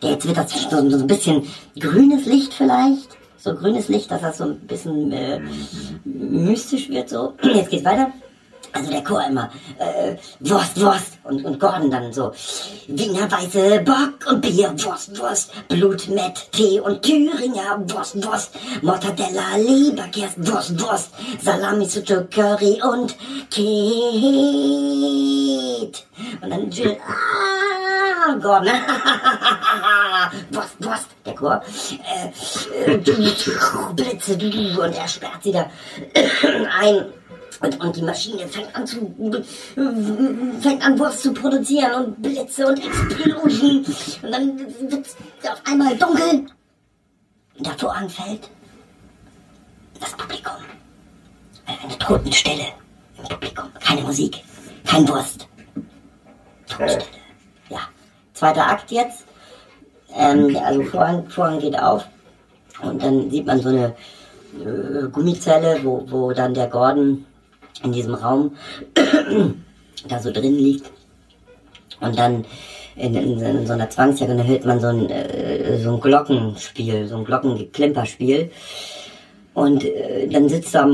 [0.00, 1.46] da jetzt wird das so, so ein bisschen
[1.78, 3.16] grünes Licht vielleicht.
[3.38, 5.40] So grünes Licht, dass das so ein bisschen äh,
[6.04, 7.34] mystisch wird so.
[7.42, 8.10] Jetzt geht's weiter.
[8.76, 11.18] Also der Chor immer, äh, Wurst, Wurst.
[11.24, 12.32] Und, und Gordon dann so,
[12.88, 18.50] Wiener Weiße, Bock und Bier, Wurst, Wurst, Blut, Met, Tee und Thüringer, Wurst, Wurst,
[18.82, 21.10] Mortadella, Leberkäse, Wurst, Wurst,
[21.42, 23.16] Salami, Sucho, Curry und
[23.50, 23.66] Kate.
[26.42, 28.68] Und dann Jill, ah, Gordon,
[30.50, 31.62] Wurst, Wurst, der Chor,
[32.04, 32.96] äh, äh,
[33.94, 35.70] Blitze, und er sperrt sie da
[36.78, 37.06] ein.
[37.60, 38.98] Und, und die Maschine fängt an zu
[40.60, 43.84] fängt an Wurst zu produzieren und Blitze und Explosionen.
[44.22, 44.58] Und dann
[44.90, 45.06] wird
[45.44, 46.46] auf einmal dunkel.
[47.58, 48.50] Der Vorhang fällt.
[49.98, 50.52] Das Publikum.
[51.66, 52.66] Eine Totenstelle
[53.16, 53.64] im Publikum.
[53.80, 54.42] Keine Musik.
[54.84, 55.48] Kein Wurst.
[56.68, 57.04] Totenstelle.
[57.70, 57.80] Ja.
[58.34, 59.24] Zweiter Akt jetzt.
[60.14, 62.04] Ähm, also Vorhang, Vorhang geht auf.
[62.82, 63.94] Und dann sieht man so eine
[64.60, 67.24] äh, Gummizelle, wo, wo dann der Gordon
[67.82, 68.52] in diesem Raum
[70.08, 70.90] da so drin liegt.
[72.00, 72.44] Und dann
[72.96, 77.16] in, in, in so einer Zwangsjacke hört man so ein, äh, so ein Glockenspiel, so
[77.16, 78.50] ein Glockengeklimperspiel.
[79.54, 80.84] Und äh, dann sitzt da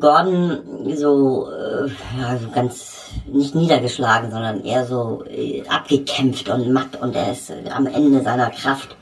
[0.00, 0.58] Gordon
[0.94, 7.14] so, äh, ja, so ganz nicht niedergeschlagen, sondern eher so äh, abgekämpft und matt und
[7.14, 8.96] er ist am Ende seiner Kraft.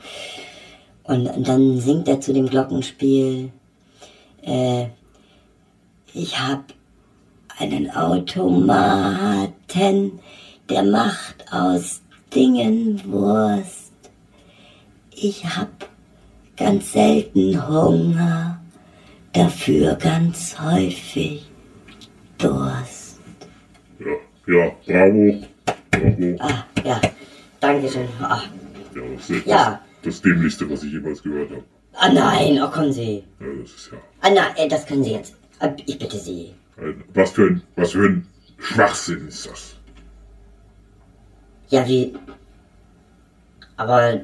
[1.03, 3.51] Und, und dann singt er zu dem Glockenspiel,
[4.41, 4.87] äh,
[6.13, 6.63] ich hab
[7.59, 9.49] einen Automaten,
[10.69, 12.01] der macht aus
[12.33, 13.91] Dingen Wurst.
[15.11, 15.69] Ich hab
[16.57, 18.59] ganz selten Hunger,
[19.33, 21.45] dafür ganz häufig
[22.37, 23.19] Durst.
[23.99, 24.05] Ja,
[24.53, 25.43] ja, bravo.
[25.91, 26.35] Bravo.
[26.39, 26.99] Ah, ja,
[27.61, 28.07] Dankeschön.
[28.21, 28.41] Ah,
[28.93, 29.79] Ja, das ist Ja.
[30.03, 31.63] das, das Dämlichste, was ich jemals gehört habe.
[31.93, 33.23] ah nein, oh kommen Sie.
[33.39, 33.97] Ja, das ist ja.
[34.21, 35.35] Ah nein, äh, das können Sie jetzt.
[35.59, 36.53] Ah, Ich bitte Sie.
[37.13, 39.75] Was, für ein, was für ein Schwachsinn ist das?
[41.69, 42.13] Ja, wie.
[43.77, 44.21] Aber.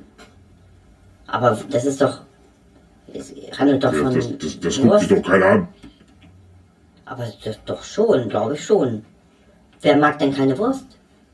[1.28, 2.22] Aber das ist doch.
[3.14, 4.14] Es handelt doch Ja, von.
[4.14, 5.68] das das, das guckt sich doch keiner an.
[7.06, 9.06] Aber das doch schon, glaube ich schon.
[9.82, 10.86] Wer mag denn keine Wurst?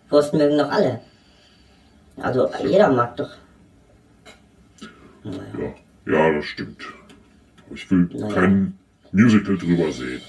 [0.09, 1.01] Wurst mögen doch alle.
[2.17, 3.29] Also jeder mag doch.
[5.23, 5.73] Naja.
[6.05, 6.83] Ja, ja, das stimmt.
[7.65, 8.33] Aber ich will Naja.
[8.33, 8.77] kein
[9.11, 10.21] Musical drüber sehen.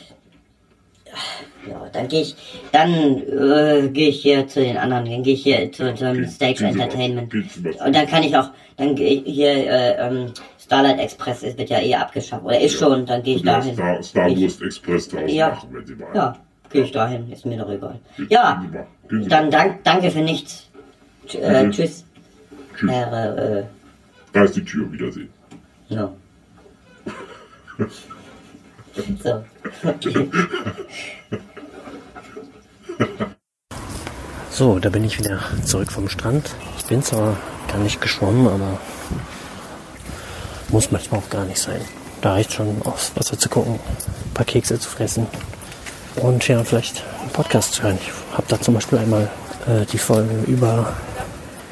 [1.68, 2.36] Ja, dann gehe ich,
[2.72, 6.26] dann äh, gehe ich hier zu den anderen, dann gehe ich hier zu, zum Geh-
[6.26, 7.32] Stage Entertainment.
[7.34, 11.70] Und dann kann ich auch, dann gehe ich hier, äh, ähm, Starlight Express ist, wird
[11.70, 14.02] ja eh abgeschafft, oder ist schon, dann gehe ich Ja, dahin.
[14.02, 15.48] Star, Wurst Express draus Ja.
[15.50, 16.14] machen, wenn Sie wollen.
[16.14, 16.36] Ja,
[16.70, 17.98] Gehe ich dahin, ist mir doch egal.
[18.28, 18.62] Ja,
[19.10, 20.68] dann dank, danke für nichts.
[21.26, 21.70] Tsch- Äh.
[21.70, 22.04] Tschüss,
[22.78, 22.90] Tschüss.
[22.90, 23.62] Herr, äh,
[24.34, 24.90] Da ist die Tür.
[24.92, 25.30] Wiedersehen.
[25.88, 26.12] ja.
[34.50, 34.80] So.
[34.80, 36.50] Da bin ich wieder zurück vom Strand.
[36.78, 37.36] Ich bin zwar
[37.68, 38.80] gar nicht geschwommen, aber
[40.70, 41.80] muss manchmal auch gar nicht sein.
[42.22, 45.28] Da reicht schon aufs Wasser zu gucken, ein paar Kekse zu fressen
[46.16, 47.98] und ja, vielleicht einen Podcast zu hören.
[48.02, 49.30] Ich habe da zum Beispiel einmal
[49.68, 50.92] äh, die Folge über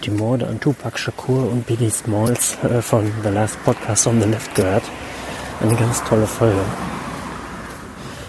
[0.05, 4.29] die Morde an Tupac Shakur und Biggie Smalls äh, von The Last Podcast on the
[4.29, 4.85] Left gehört.
[5.61, 6.61] Eine ganz tolle Folge.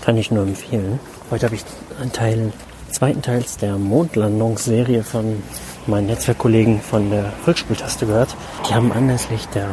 [0.07, 1.01] Kann ich nur empfehlen.
[1.29, 1.65] Heute habe ich
[1.99, 2.53] einen Teil,
[2.89, 5.43] zweiten Teils der Mondlandungsserie von
[5.85, 8.33] meinen Netzwerkkollegen von der Volksspieltaste gehört.
[8.69, 9.67] Die haben anlässlich der,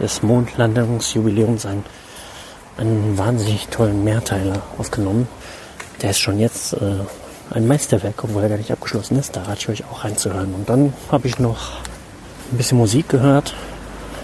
[0.00, 1.84] des Mondlandungsjubiläums einen,
[2.78, 5.28] einen wahnsinnig tollen Mehrteiler aufgenommen.
[6.02, 6.96] Der ist schon jetzt äh,
[7.52, 9.36] ein Meisterwerk, obwohl er gar nicht abgeschlossen ist.
[9.36, 10.52] Da rate ich euch auch reinzuhören.
[10.52, 11.74] Und dann habe ich noch
[12.50, 13.54] ein bisschen Musik gehört.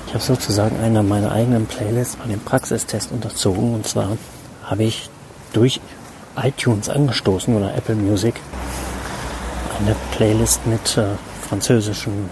[0.09, 3.75] Ich habe sozusagen einer meiner eigenen Playlists bei dem Praxistest unterzogen.
[3.75, 4.19] Und zwar
[4.65, 5.09] habe ich
[5.53, 5.81] durch
[6.37, 8.35] iTunes angestoßen oder Apple Music
[9.81, 11.05] eine Playlist mit äh,
[11.49, 12.31] französischen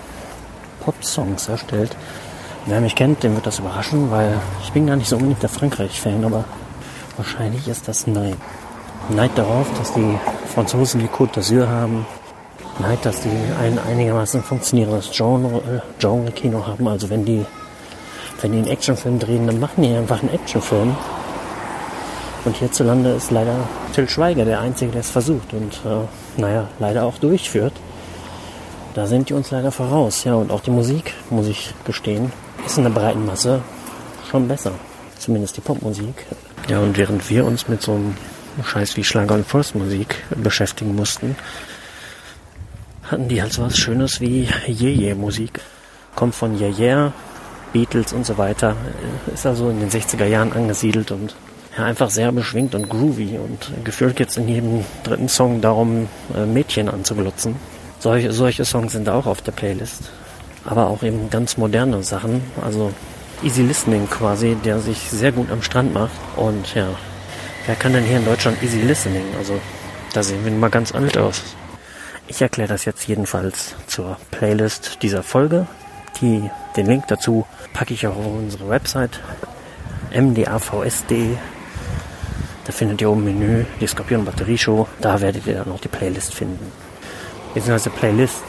[0.85, 1.97] Pop-Songs erstellt.
[2.67, 5.49] Wer mich kennt, dem wird das überraschen, weil ich bin gar nicht so unbedingt der
[5.49, 6.45] Frankreich-Fan, aber
[7.17, 8.37] wahrscheinlich ist das Neid.
[9.09, 10.19] Neid darauf, dass die
[10.55, 12.07] Franzosen die Côte d'Azur haben.
[12.79, 16.87] Neid, dass die ein einigermaßen funktionierendes Genre, äh, Genre-Kino haben.
[16.87, 17.45] Also wenn die,
[18.43, 20.95] wenn die einen Actionfilm drehen, dann machen die einfach einen Actionfilm.
[22.45, 27.05] Und hierzulande ist leider Till Schweiger der Einzige, der es versucht und äh, naja, leider
[27.05, 27.73] auch durchführt.
[28.95, 30.25] Da sind die uns leider voraus.
[30.25, 32.33] Ja, und auch die Musik, muss ich gestehen,
[32.65, 33.63] ist in der breiten Masse
[34.31, 34.73] schon besser.
[35.19, 36.27] Zumindest die Popmusik.
[36.69, 38.17] Ja, und während wir uns mit so einem
[38.65, 41.37] Scheiß wie Schlager und Volksmusik beschäftigen mussten,
[43.05, 45.61] hatten die halt so was Schönes wie Jeje-Musik.
[46.15, 47.13] Kommt von Yeah
[47.73, 48.77] Beatles und so weiter.
[49.33, 51.35] Ist also in den 60er Jahren angesiedelt und
[51.79, 56.45] ja, einfach sehr beschwingt und groovy und gefühlt geht's in jedem dritten Song darum, äh,
[56.45, 57.57] Mädchen anzuglotzen.
[58.01, 60.11] Solche, solche Songs sind auch auf der Playlist.
[60.65, 62.93] Aber auch eben ganz moderne Sachen, also
[63.43, 66.11] Easy Listening quasi, der sich sehr gut am Strand macht.
[66.37, 66.89] Und ja,
[67.67, 69.25] wer kann denn hier in Deutschland Easy Listening?
[69.39, 69.59] Also
[70.13, 71.43] da sehen wir mal ganz alt aus.
[72.27, 75.67] Ich erkläre das jetzt jedenfalls zur Playlist dieser Folge.
[76.21, 79.21] Die, den Link dazu packe ich auch auf unsere Website
[80.13, 81.37] mdavs.de.
[82.69, 84.87] Da findet ihr oben Menü die Skorpion Batterie Show.
[85.01, 86.71] Da werdet ihr dann auch die Playlist finden.
[87.55, 88.43] Beziehungsweise Playlists.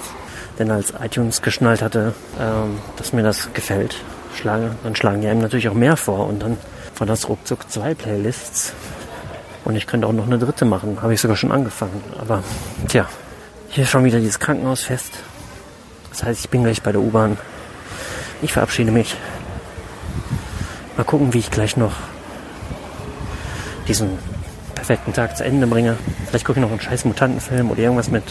[0.60, 3.96] Denn als iTunes geschnallt hatte, ähm, dass mir das gefällt,
[4.36, 6.28] schlage, dann schlagen die einem natürlich auch mehr vor.
[6.28, 6.58] Und dann
[6.94, 8.74] von das ruckzuck zwei Playlists.
[9.64, 11.02] Und ich könnte auch noch eine dritte machen.
[11.02, 12.04] Habe ich sogar schon angefangen.
[12.20, 12.44] Aber
[12.90, 13.08] tja,
[13.70, 15.14] hier schon wieder dieses Krankenhausfest.
[16.10, 17.38] Das heißt, ich bin gleich bei der U-Bahn.
[18.42, 19.16] Ich verabschiede mich.
[20.98, 21.94] Mal gucken, wie ich gleich noch
[23.90, 24.18] diesen
[24.76, 25.98] perfekten Tag zu Ende bringe.
[26.28, 28.24] Vielleicht gucke ich noch einen scheiß Mutantenfilm oder irgendwas mit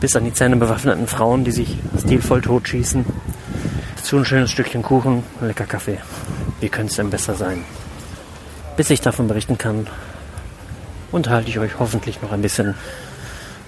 [0.00, 3.04] bis an die Zähne bewaffneten Frauen, die sich stilvoll totschießen.
[3.96, 5.98] Dazu ein schönes Stückchen Kuchen, lecker Kaffee.
[6.60, 7.64] Wie könnte es denn besser sein?
[8.76, 9.86] Bis ich davon berichten kann,
[11.10, 12.74] unterhalte ich euch hoffentlich noch ein bisschen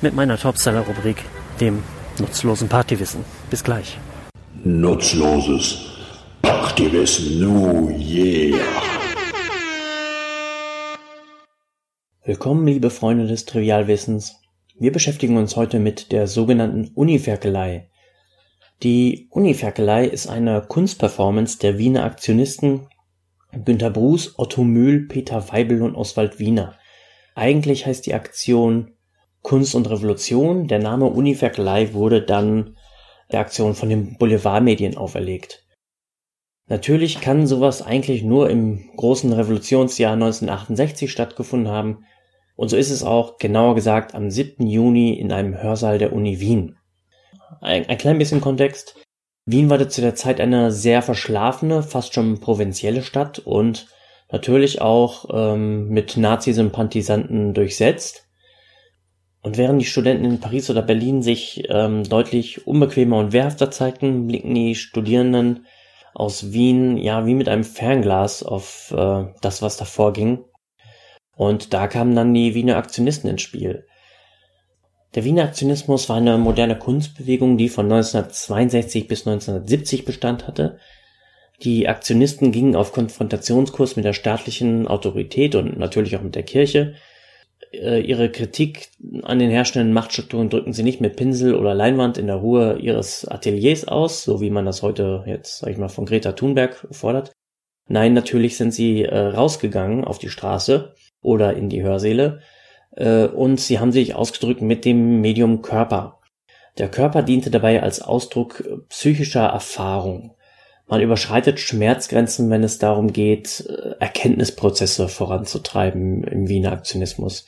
[0.01, 1.23] mit meiner Topseller-Rubrik,
[1.61, 1.83] dem
[2.19, 3.25] nutzlosen Partywissen.
[3.49, 3.99] Bis gleich.
[4.65, 5.79] Nutzloses
[6.43, 8.84] Partywissen, oh yeah.
[12.27, 14.41] Willkommen, liebe Freunde des Trivialwissens.
[14.79, 17.91] Wir beschäftigen uns heute mit der sogenannten Uniferkelei.
[18.83, 22.89] Die Uniferkelei ist eine Kunstperformance der Wiener Aktionisten
[23.67, 26.79] Günter Bruß, Otto Mühl, Peter Weibel und Oswald Wiener.
[27.35, 28.93] Eigentlich heißt die Aktion
[29.43, 30.67] Kunst und Revolution.
[30.67, 32.79] Der Name Uniferkelei wurde dann
[33.33, 35.67] der Aktion von den Boulevardmedien auferlegt.
[36.69, 42.07] Natürlich kann sowas eigentlich nur im großen Revolutionsjahr 1968 stattgefunden haben.
[42.57, 44.67] Und so ist es auch, genauer gesagt, am 7.
[44.67, 46.77] Juni in einem Hörsaal der Uni Wien.
[47.61, 48.97] Ein, ein klein bisschen Kontext.
[49.47, 53.88] Wien war zu der Zeit eine sehr verschlafene, fast schon provinzielle Stadt und
[54.31, 58.29] natürlich auch ähm, mit Nazi-Sympathisanten durchsetzt.
[59.43, 64.27] Und während die Studenten in Paris oder Berlin sich ähm, deutlich unbequemer und wehrhafter zeigten,
[64.27, 65.67] blicken die Studierenden
[66.14, 70.45] aus Wien ja wie mit einem Fernglas auf äh, das, was da vorging.
[71.37, 73.87] Und da kamen dann die Wiener Aktionisten ins Spiel.
[75.14, 80.79] Der Wiener Aktionismus war eine moderne Kunstbewegung, die von 1962 bis 1970 Bestand hatte.
[81.62, 86.94] Die Aktionisten gingen auf Konfrontationskurs mit der staatlichen Autorität und natürlich auch mit der Kirche.
[87.73, 88.90] äh, ihre Kritik
[89.23, 93.27] an den herrschenden Machtstrukturen drücken sie nicht mit Pinsel oder Leinwand in der Ruhe ihres
[93.27, 97.33] Ateliers aus, so wie man das heute jetzt, sag ich mal, von Greta Thunberg fordert.
[97.88, 100.94] Nein, natürlich sind sie äh, rausgegangen auf die Straße
[101.25, 102.41] oder in die Hörsäle
[102.97, 106.21] äh, und sie haben sich ausgedrückt mit dem Medium Körper.
[106.79, 110.35] Der Körper diente dabei als Ausdruck psychischer Erfahrung.
[110.87, 117.47] Man überschreitet Schmerzgrenzen, wenn es darum geht, äh, Erkenntnisprozesse voranzutreiben im Wiener Aktionismus.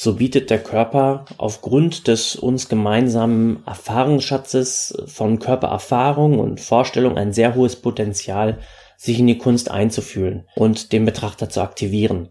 [0.00, 7.56] So bietet der Körper aufgrund des uns gemeinsamen Erfahrungsschatzes von Körpererfahrung und Vorstellung ein sehr
[7.56, 8.60] hohes Potenzial,
[8.96, 12.28] sich in die Kunst einzufühlen und den Betrachter zu aktivieren.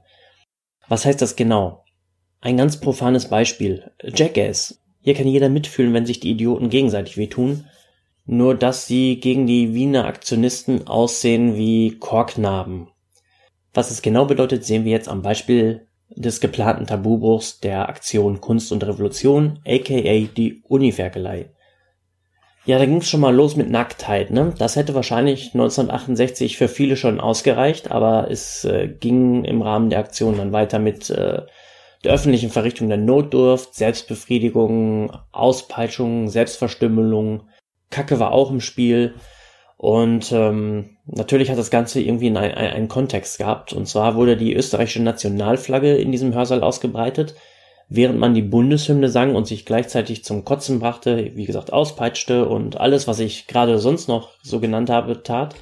[0.88, 1.84] Was heißt das genau?
[2.42, 3.92] Ein ganz profanes Beispiel.
[4.04, 4.82] Jackass.
[5.02, 7.66] Hier kann jeder mitfühlen, wenn sich die Idioten gegenseitig wehtun
[8.28, 12.90] nur dass sie gegen die Wiener Aktionisten aussehen wie Korknaben.
[13.74, 18.72] Was es genau bedeutet, sehen wir jetzt am Beispiel des geplanten Tabubruchs der Aktion Kunst
[18.72, 21.52] und Revolution, aka die Uniferkelei.
[22.68, 24.54] Ja, da ging's schon mal los mit Nacktheit, ne?
[24.58, 30.00] Das hätte wahrscheinlich 1968 für viele schon ausgereicht, aber es äh, ging im Rahmen der
[30.00, 31.44] Aktion dann weiter mit äh,
[32.04, 37.44] der öffentlichen Verrichtung der Notdurft, Selbstbefriedigung, Auspeitschung, Selbstverstümmelung,
[37.90, 39.16] Kacke war auch im Spiel.
[39.78, 43.72] Und ähm, natürlich hat das Ganze irgendwie einen, einen Kontext gehabt.
[43.72, 47.34] Und zwar wurde die österreichische Nationalflagge in diesem Hörsaal ausgebreitet,
[47.90, 52.80] während man die Bundeshymne sang und sich gleichzeitig zum Kotzen brachte, wie gesagt, auspeitschte und
[52.80, 55.56] alles, was ich gerade sonst noch so genannt habe, tat.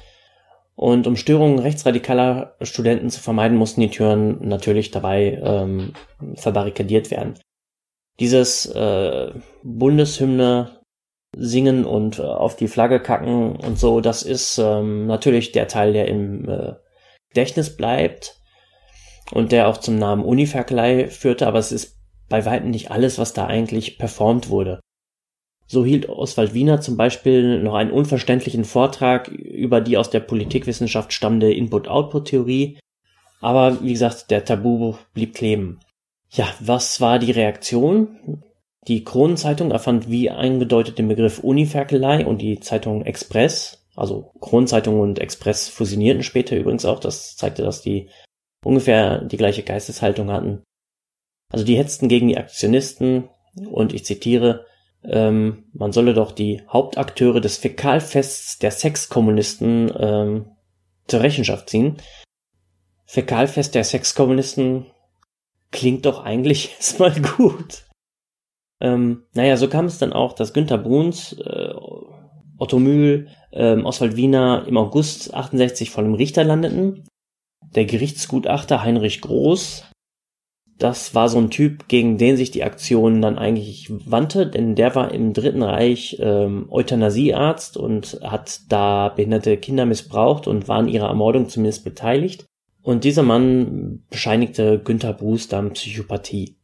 [0.74, 5.92] Und um Störungen rechtsradikaler Studenten zu vermeiden, mussten die Türen natürlich dabei ähm,
[6.34, 7.34] verbarrikadiert werden.
[8.20, 9.30] Dieses äh,
[9.62, 10.80] Bundeshymne
[11.36, 15.92] singen und äh, auf die Flagge kacken und so, das ist ähm, natürlich der Teil,
[15.92, 16.74] der im äh,
[17.28, 18.40] Gedächtnis bleibt
[19.32, 21.95] und der auch zum Namen Uniferklei führte, aber es ist
[22.28, 24.80] bei weitem nicht alles, was da eigentlich performt wurde.
[25.66, 31.12] So hielt Oswald Wiener zum Beispiel noch einen unverständlichen Vortrag über die aus der Politikwissenschaft
[31.12, 32.78] stammende Input-Output-Theorie,
[33.40, 35.80] aber wie gesagt, der Tabu blieb kleben.
[36.30, 38.42] Ja, was war die Reaktion?
[38.88, 45.18] Die Kronenzeitung erfand wie eingedeutet den Begriff Uniferkelei und die Zeitung Express, also Kronenzeitung und
[45.18, 47.00] Express fusionierten später übrigens auch.
[47.00, 48.08] Das zeigte, dass die
[48.64, 50.62] ungefähr die gleiche Geisteshaltung hatten.
[51.56, 53.30] Also die hetzten gegen die Aktionisten
[53.70, 54.66] und ich zitiere,
[55.02, 60.50] ähm, man solle doch die Hauptakteure des Fäkalfests der Sexkommunisten ähm,
[61.08, 61.96] zur Rechenschaft ziehen.
[63.06, 64.84] Fäkalfest der Sexkommunisten
[65.70, 67.86] klingt doch eigentlich erstmal gut.
[68.82, 71.72] Ähm, naja, so kam es dann auch, dass Günter Bruns, äh,
[72.58, 77.06] Otto Mühl, ähm, Oswald Wiener im August 68 vor dem Richter landeten.
[77.74, 79.86] Der Gerichtsgutachter Heinrich Groß,
[80.78, 84.94] das war so ein Typ, gegen den sich die Aktion dann eigentlich wandte, denn der
[84.94, 90.88] war im Dritten Reich ähm, Euthanasiearzt und hat da behinderte Kinder missbraucht und war an
[90.88, 92.44] ihrer Ermordung zumindest beteiligt.
[92.82, 96.56] Und dieser Mann bescheinigte Günter Bruce dann Psychopathie.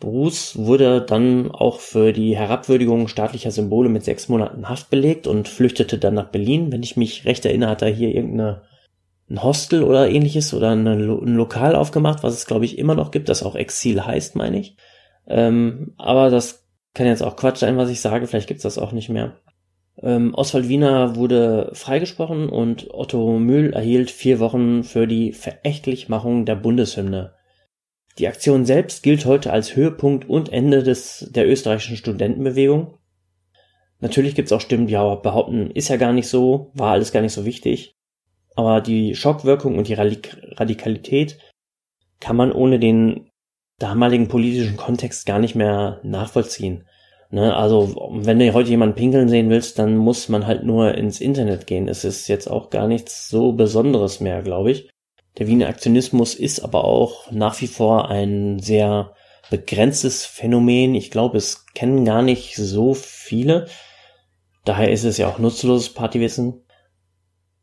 [0.00, 5.48] Bruce wurde dann auch für die Herabwürdigung staatlicher Symbole mit sechs Monaten Haft belegt und
[5.48, 6.72] flüchtete dann nach Berlin.
[6.72, 8.62] Wenn ich mich recht erinnere, hat er hier irgendeine
[9.28, 13.10] ein Hostel oder ähnliches oder eine, ein Lokal aufgemacht, was es glaube ich immer noch
[13.10, 14.76] gibt, das auch Exil heißt, meine ich.
[15.26, 18.92] Ähm, aber das kann jetzt auch Quatsch sein, was ich sage, vielleicht gibt's das auch
[18.92, 19.36] nicht mehr.
[20.02, 26.56] Ähm, Oswald Wiener wurde freigesprochen und Otto Mühl erhielt vier Wochen für die Verächtlichmachung der
[26.56, 27.34] Bundeshymne.
[28.18, 32.98] Die Aktion selbst gilt heute als Höhepunkt und Ende des, der österreichischen Studentenbewegung.
[34.00, 37.22] Natürlich gibt es auch Stimmen, die behaupten, ist ja gar nicht so, war alles gar
[37.22, 37.95] nicht so wichtig.
[38.56, 41.38] Aber die Schockwirkung und die Radikalität
[42.20, 43.30] kann man ohne den
[43.78, 46.88] damaligen politischen Kontext gar nicht mehr nachvollziehen.
[47.30, 51.20] Ne, also, wenn du heute jemanden pinkeln sehen willst, dann muss man halt nur ins
[51.20, 51.88] Internet gehen.
[51.88, 54.88] Es ist jetzt auch gar nichts so Besonderes mehr, glaube ich.
[55.38, 59.12] Der Wiener Aktionismus ist aber auch nach wie vor ein sehr
[59.50, 60.94] begrenztes Phänomen.
[60.94, 63.66] Ich glaube, es kennen gar nicht so viele.
[64.64, 66.64] Daher ist es ja auch nutzloses Partywissen.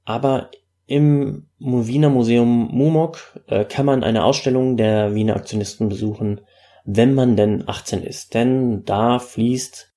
[0.06, 0.52] Aber
[0.86, 6.42] im Wiener Museum Mumok äh, kann man eine Ausstellung der Wiener Aktionisten besuchen,
[6.86, 8.34] wenn man denn 18 ist.
[8.34, 9.94] Denn da fließt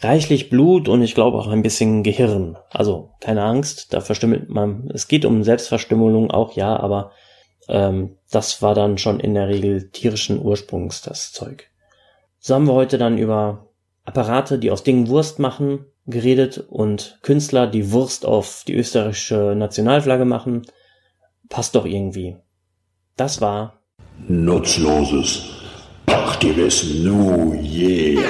[0.00, 2.58] reichlich Blut und ich glaube auch ein bisschen Gehirn.
[2.70, 4.90] Also keine Angst, da verstümmelt man.
[4.92, 7.12] Es geht um Selbstverstümmelung auch, ja, aber
[7.68, 11.70] ähm, das war dann schon in der Regel tierischen Ursprungs, das Zeug.
[12.38, 13.68] So haben wir heute dann über
[14.04, 20.24] Apparate, die aus Dingen Wurst machen, geredet und Künstler, die Wurst auf die österreichische Nationalflagge
[20.24, 20.62] machen.
[21.48, 22.36] Passt doch irgendwie.
[23.16, 23.80] Das war
[24.28, 25.42] Nutzloses
[26.06, 28.22] Aktivisten, oh yeah.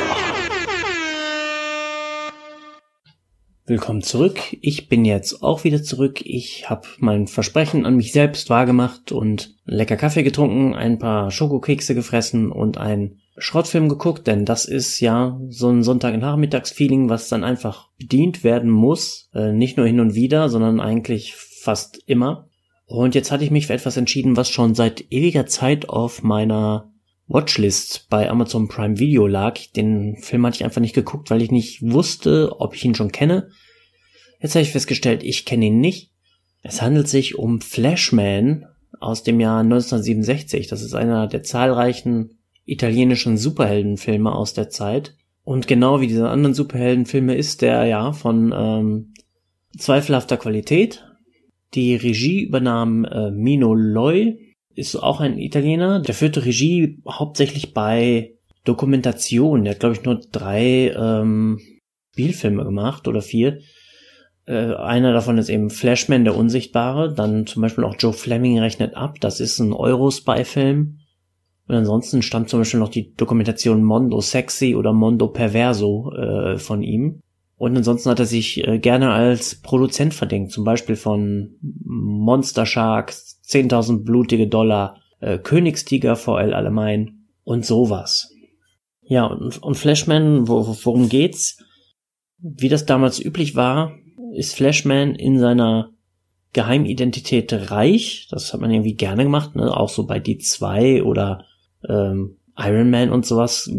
[3.66, 4.57] Willkommen zurück.
[4.62, 6.20] Ich bin jetzt auch wieder zurück.
[6.24, 11.95] Ich habe mein Versprechen an mich selbst wahrgemacht und lecker Kaffee getrunken, ein paar Schokokekse
[11.95, 17.88] gefressen und einen Schrottfilm geguckt, denn das ist ja so ein Sonntagnachmittagsfeeling, was dann einfach
[17.99, 19.28] bedient werden muss.
[19.34, 22.49] Äh, nicht nur hin und wieder, sondern eigentlich fast immer.
[22.86, 26.93] Und jetzt hatte ich mich für etwas entschieden, was schon seit ewiger Zeit auf meiner
[27.28, 29.59] Watchlist bei Amazon Prime Video lag.
[29.76, 33.12] Den Film hatte ich einfach nicht geguckt, weil ich nicht wusste, ob ich ihn schon
[33.12, 33.51] kenne.
[34.41, 36.11] Jetzt habe ich festgestellt, ich kenne ihn nicht.
[36.62, 38.66] Es handelt sich um Flashman
[38.99, 40.66] aus dem Jahr 1967.
[40.66, 42.39] Das ist einer der zahlreichen
[42.71, 45.16] italienischen Superheldenfilme aus der Zeit.
[45.45, 49.14] Und genau wie diese anderen Superheldenfilme ist der ja von ähm,
[49.77, 51.05] zweifelhafter Qualität.
[51.75, 56.01] Die Regie übernahm äh, Mino Loy, ist auch ein Italiener.
[56.01, 59.64] Der führte Regie hauptsächlich bei Dokumentation.
[59.64, 61.61] Der hat, glaube ich, nur drei ähm,
[62.12, 63.61] Spielfilme gemacht oder vier.
[64.47, 67.12] Äh, einer davon ist eben Flashman, der Unsichtbare.
[67.14, 69.21] Dann zum Beispiel auch Joe Fleming rechnet ab.
[69.21, 71.00] Das ist ein Euro-Spy-Film.
[71.71, 76.83] Und ansonsten stammt zum Beispiel noch die Dokumentation Mondo Sexy oder Mondo Perverso äh, von
[76.83, 77.21] ihm.
[77.59, 83.41] Und ansonsten hat er sich äh, gerne als Produzent verdient, zum Beispiel von Monster Sharks,
[83.47, 88.35] 10.000 blutige Dollar, äh, Königstiger VL Allemain und sowas.
[89.03, 91.57] Ja, und, und Flashman, wo, worum geht's?
[92.39, 93.93] Wie das damals üblich war,
[94.35, 95.93] ist Flashman in seiner
[96.53, 98.27] Geheimidentität reich.
[98.29, 99.73] Das hat man irgendwie gerne gemacht, ne?
[99.73, 101.45] auch so bei D2 oder
[101.89, 103.70] ähm, Iron Man und sowas,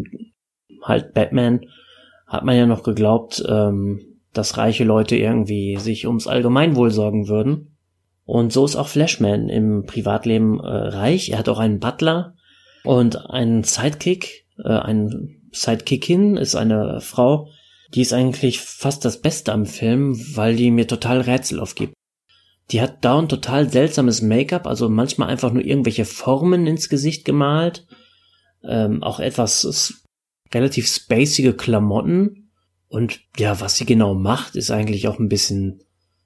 [0.84, 1.66] halt Batman,
[2.28, 4.02] hat man ja noch geglaubt, ähm,
[4.34, 7.78] dass reiche Leute irgendwie sich ums Allgemeinwohl sorgen würden.
[8.24, 11.30] Und so ist auch Flashman im Privatleben äh, reich.
[11.30, 12.36] Er hat auch einen Butler
[12.84, 14.45] und einen Sidekick.
[14.64, 17.49] Äh, ein Sidekickin ist eine Frau,
[17.93, 21.93] die ist eigentlich fast das Beste am Film, weil die mir total Rätsel aufgibt.
[22.70, 27.86] Die hat dauernd total seltsames Make-up, also manchmal einfach nur irgendwelche Formen ins Gesicht gemalt,
[28.64, 30.03] ähm, auch etwas
[30.53, 32.41] relativ spacige Klamotten
[32.91, 35.82] und ja, was sie genau macht, ist eigentlich auch ein bisschen,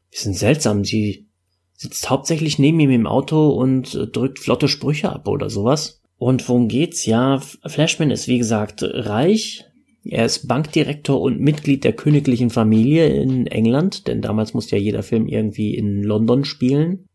[0.10, 0.84] bisschen seltsam.
[0.84, 1.28] Sie
[1.74, 6.02] sitzt hauptsächlich neben ihm im Auto und äh, drückt flotte Sprüche ab oder sowas.
[6.18, 7.06] Und worum geht's?
[7.06, 9.66] Ja, Flashman ist wie gesagt reich,
[10.08, 15.04] er ist Bankdirektor und Mitglied der königlichen Familie in England, denn damals musste ja jeder
[15.04, 17.08] Film irgendwie in London spielen.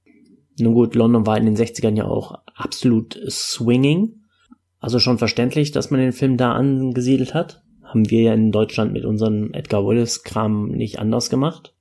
[0.58, 4.16] Nun gut, London war in den 60ern ja auch absolut swinging.
[4.80, 7.62] Also schon verständlich, dass man den Film da angesiedelt hat.
[7.84, 11.74] Haben wir ja in Deutschland mit unserem Edgar Wallace-Kram nicht anders gemacht.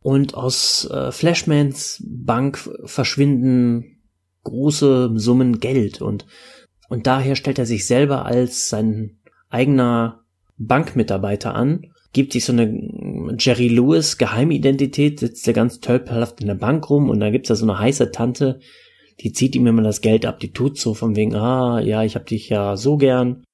[0.00, 4.00] Und aus äh, Flashmans Bank verschwinden
[4.44, 6.24] große Summen Geld und,
[6.88, 9.18] und daher stellt er sich selber als sein
[9.50, 10.19] eigener
[10.60, 16.54] Bankmitarbeiter an, gibt sich so eine Jerry Lewis Geheimidentität, sitzt der ganz tölpelhaft in der
[16.54, 18.60] Bank rum und da gibt's da so eine heiße Tante,
[19.20, 22.16] die zieht ihm immer das Geld ab, die tut so von wegen, ah, ja, ich
[22.16, 23.44] hab dich ja so gern,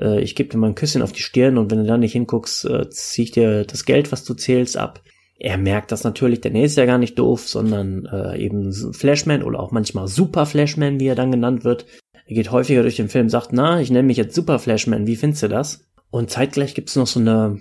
[0.00, 2.12] äh, ich gebe dir mal ein Küsschen auf die Stirn und wenn du da nicht
[2.12, 5.02] hinguckst, äh, zieh ich dir das Geld, was du zählst, ab.
[5.38, 9.42] Er merkt das natürlich, denn er ist ja gar nicht doof, sondern äh, eben Flashman
[9.42, 11.86] oder auch manchmal Super Flashman, wie er dann genannt wird.
[12.26, 15.16] Er geht häufiger durch den Film, sagt, na, ich nenne mich jetzt Super Flashman, wie
[15.16, 15.84] findest du das?
[16.12, 17.58] Und zeitgleich gibt's noch so eine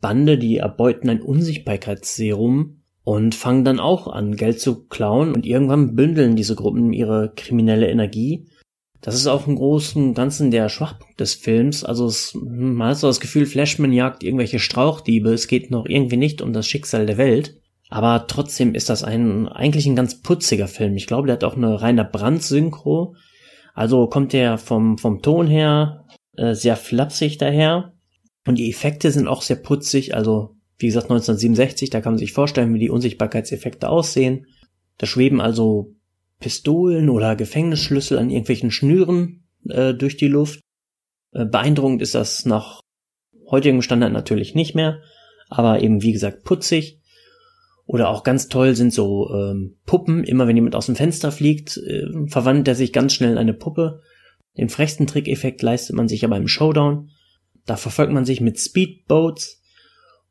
[0.00, 5.94] Bande, die erbeuten ein Unsichtbarkeitsserum und fangen dann auch an, Geld zu klauen und irgendwann
[5.94, 8.48] bündeln diese Gruppen ihre kriminelle Energie.
[9.02, 11.84] Das ist auch im Großen und Ganzen der Schwachpunkt des Films.
[11.84, 15.84] Also es, hm, man hat so das Gefühl, Flashman jagt irgendwelche Strauchdiebe, es geht noch
[15.84, 17.60] irgendwie nicht um das Schicksal der Welt.
[17.90, 20.96] Aber trotzdem ist das ein, eigentlich ein ganz putziger Film.
[20.96, 23.14] Ich glaube, der hat auch eine reine Brand-Synchro.
[23.74, 26.03] Also kommt der vom, vom Ton her
[26.36, 27.94] äh, sehr flapsig daher.
[28.46, 30.14] Und die Effekte sind auch sehr putzig.
[30.14, 34.46] Also, wie gesagt, 1967, da kann man sich vorstellen, wie die Unsichtbarkeitseffekte aussehen.
[34.98, 35.94] Da schweben also
[36.40, 40.60] Pistolen oder Gefängnisschlüssel an irgendwelchen Schnüren äh, durch die Luft.
[41.32, 42.80] Äh, beeindruckend ist das nach
[43.50, 45.00] heutigem Standard natürlich nicht mehr,
[45.48, 47.00] aber eben wie gesagt putzig.
[47.86, 50.24] Oder auch ganz toll sind so ähm, Puppen.
[50.24, 53.52] Immer wenn jemand aus dem Fenster fliegt, äh, verwandelt er sich ganz schnell in eine
[53.52, 54.00] Puppe.
[54.56, 57.10] Den frechsten Trickeffekt leistet man sich aber im Showdown.
[57.66, 59.62] Da verfolgt man sich mit Speedboats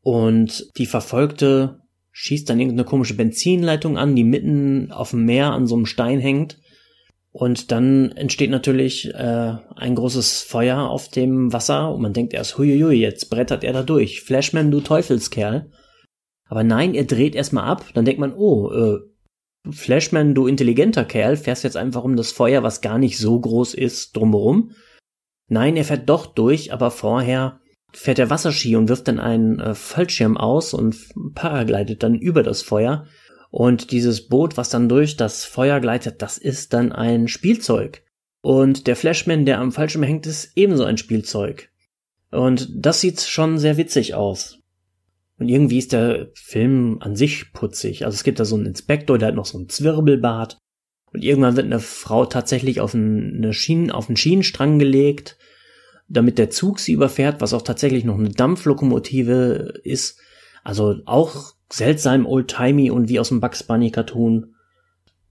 [0.01, 1.79] und die Verfolgte
[2.11, 6.19] schießt dann irgendeine komische Benzinleitung an, die mitten auf dem Meer an so einem Stein
[6.19, 6.59] hängt.
[7.31, 12.59] Und dann entsteht natürlich äh, ein großes Feuer auf dem Wasser und man denkt erst,
[12.59, 14.21] huiuiui, jetzt brettert er da durch.
[14.21, 15.71] Flashman, du Teufelskerl.
[16.45, 17.85] Aber nein, er dreht erstmal ab.
[17.95, 18.99] Dann denkt man, oh, äh,
[19.69, 23.73] Flashman, du intelligenter Kerl, fährst jetzt einfach um das Feuer, was gar nicht so groß
[23.73, 24.71] ist, drumherum.
[25.47, 27.59] Nein, er fährt doch durch, aber vorher
[27.93, 30.95] fährt er Wasserski und wirft dann einen äh, Fallschirm aus und
[31.35, 33.05] paragleitet dann über das Feuer.
[33.51, 38.03] Und dieses Boot, was dann durch das Feuer gleitet, das ist dann ein Spielzeug.
[38.41, 41.69] Und der Flashman, der am Fallschirm hängt, ist ebenso ein Spielzeug.
[42.31, 44.62] Und das sieht schon sehr witzig aus.
[45.39, 48.05] Und irgendwie ist der Film an sich putzig.
[48.05, 50.57] Also es gibt da so einen Inspektor, der hat noch so einen Zwirbelbart.
[51.11, 55.37] Und irgendwann wird eine Frau tatsächlich auf, eine Schienen, auf einen Schienenstrang gelegt,
[56.07, 60.19] damit der Zug sie überfährt, was auch tatsächlich noch eine Dampflokomotive ist.
[60.63, 64.55] Also auch seltsam oldtimey und wie aus dem Bugs Bunny Cartoon.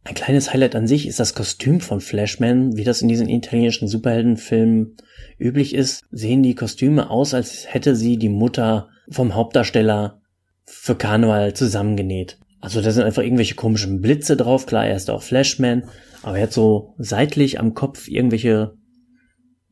[0.04, 3.86] Ein kleines Highlight an sich ist das Kostüm von Flashman, wie das in diesen italienischen
[3.86, 4.96] Superheldenfilmen
[5.38, 10.20] üblich ist, sehen die Kostüme aus, als hätte sie die Mutter vom Hauptdarsteller
[10.64, 12.38] für Karneval zusammengenäht.
[12.60, 15.84] Also da sind einfach irgendwelche komischen Blitze drauf, klar, er ist auch Flashman,
[16.22, 18.74] aber er hat so seitlich am Kopf irgendwelche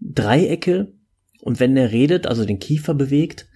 [0.00, 0.92] Dreiecke
[1.40, 3.46] und wenn er redet, also den Kiefer bewegt,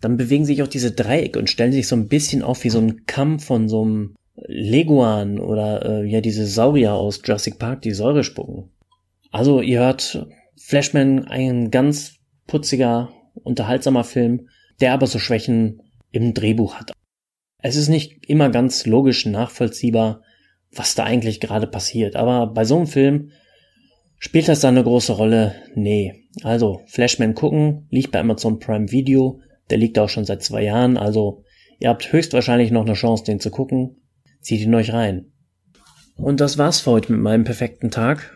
[0.00, 2.80] dann bewegen sich auch diese Dreiecke und stellen sich so ein bisschen auf wie so
[2.80, 7.92] ein Kamm von so einem Leguan oder äh, ja diese Saurier aus Jurassic Park, die
[7.92, 8.70] Säure spucken.
[9.30, 10.26] Also ihr hört
[10.56, 12.16] Flashman ein ganz
[12.46, 14.48] putziger, unterhaltsamer Film,
[14.80, 16.92] der aber so Schwächen im Drehbuch hat.
[17.58, 20.22] Es ist nicht immer ganz logisch nachvollziehbar,
[20.74, 22.16] was da eigentlich gerade passiert.
[22.16, 23.30] Aber bei so einem Film
[24.18, 25.54] spielt das da eine große Rolle?
[25.74, 26.14] Nee.
[26.42, 29.40] Also, Flashman gucken, liegt bei Amazon Prime Video.
[29.70, 30.96] Der liegt auch schon seit zwei Jahren.
[30.96, 31.44] Also,
[31.78, 33.96] ihr habt höchstwahrscheinlich noch eine Chance, den zu gucken.
[34.40, 35.32] Zieht ihn euch rein.
[36.16, 38.32] Und das war's für heute mit meinem perfekten Tag.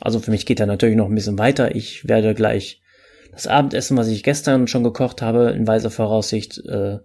[0.00, 1.74] Also für mich geht er natürlich noch ein bisschen weiter.
[1.74, 2.82] Ich werde gleich
[3.36, 7.00] das Abendessen, was ich gestern schon gekocht habe, in weiser Voraussicht äh,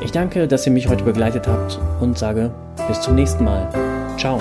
[0.05, 2.55] Ich danke, dass ihr mich heute begleitet habt und sage
[2.87, 3.69] bis zum nächsten Mal.
[4.17, 4.41] Ciao.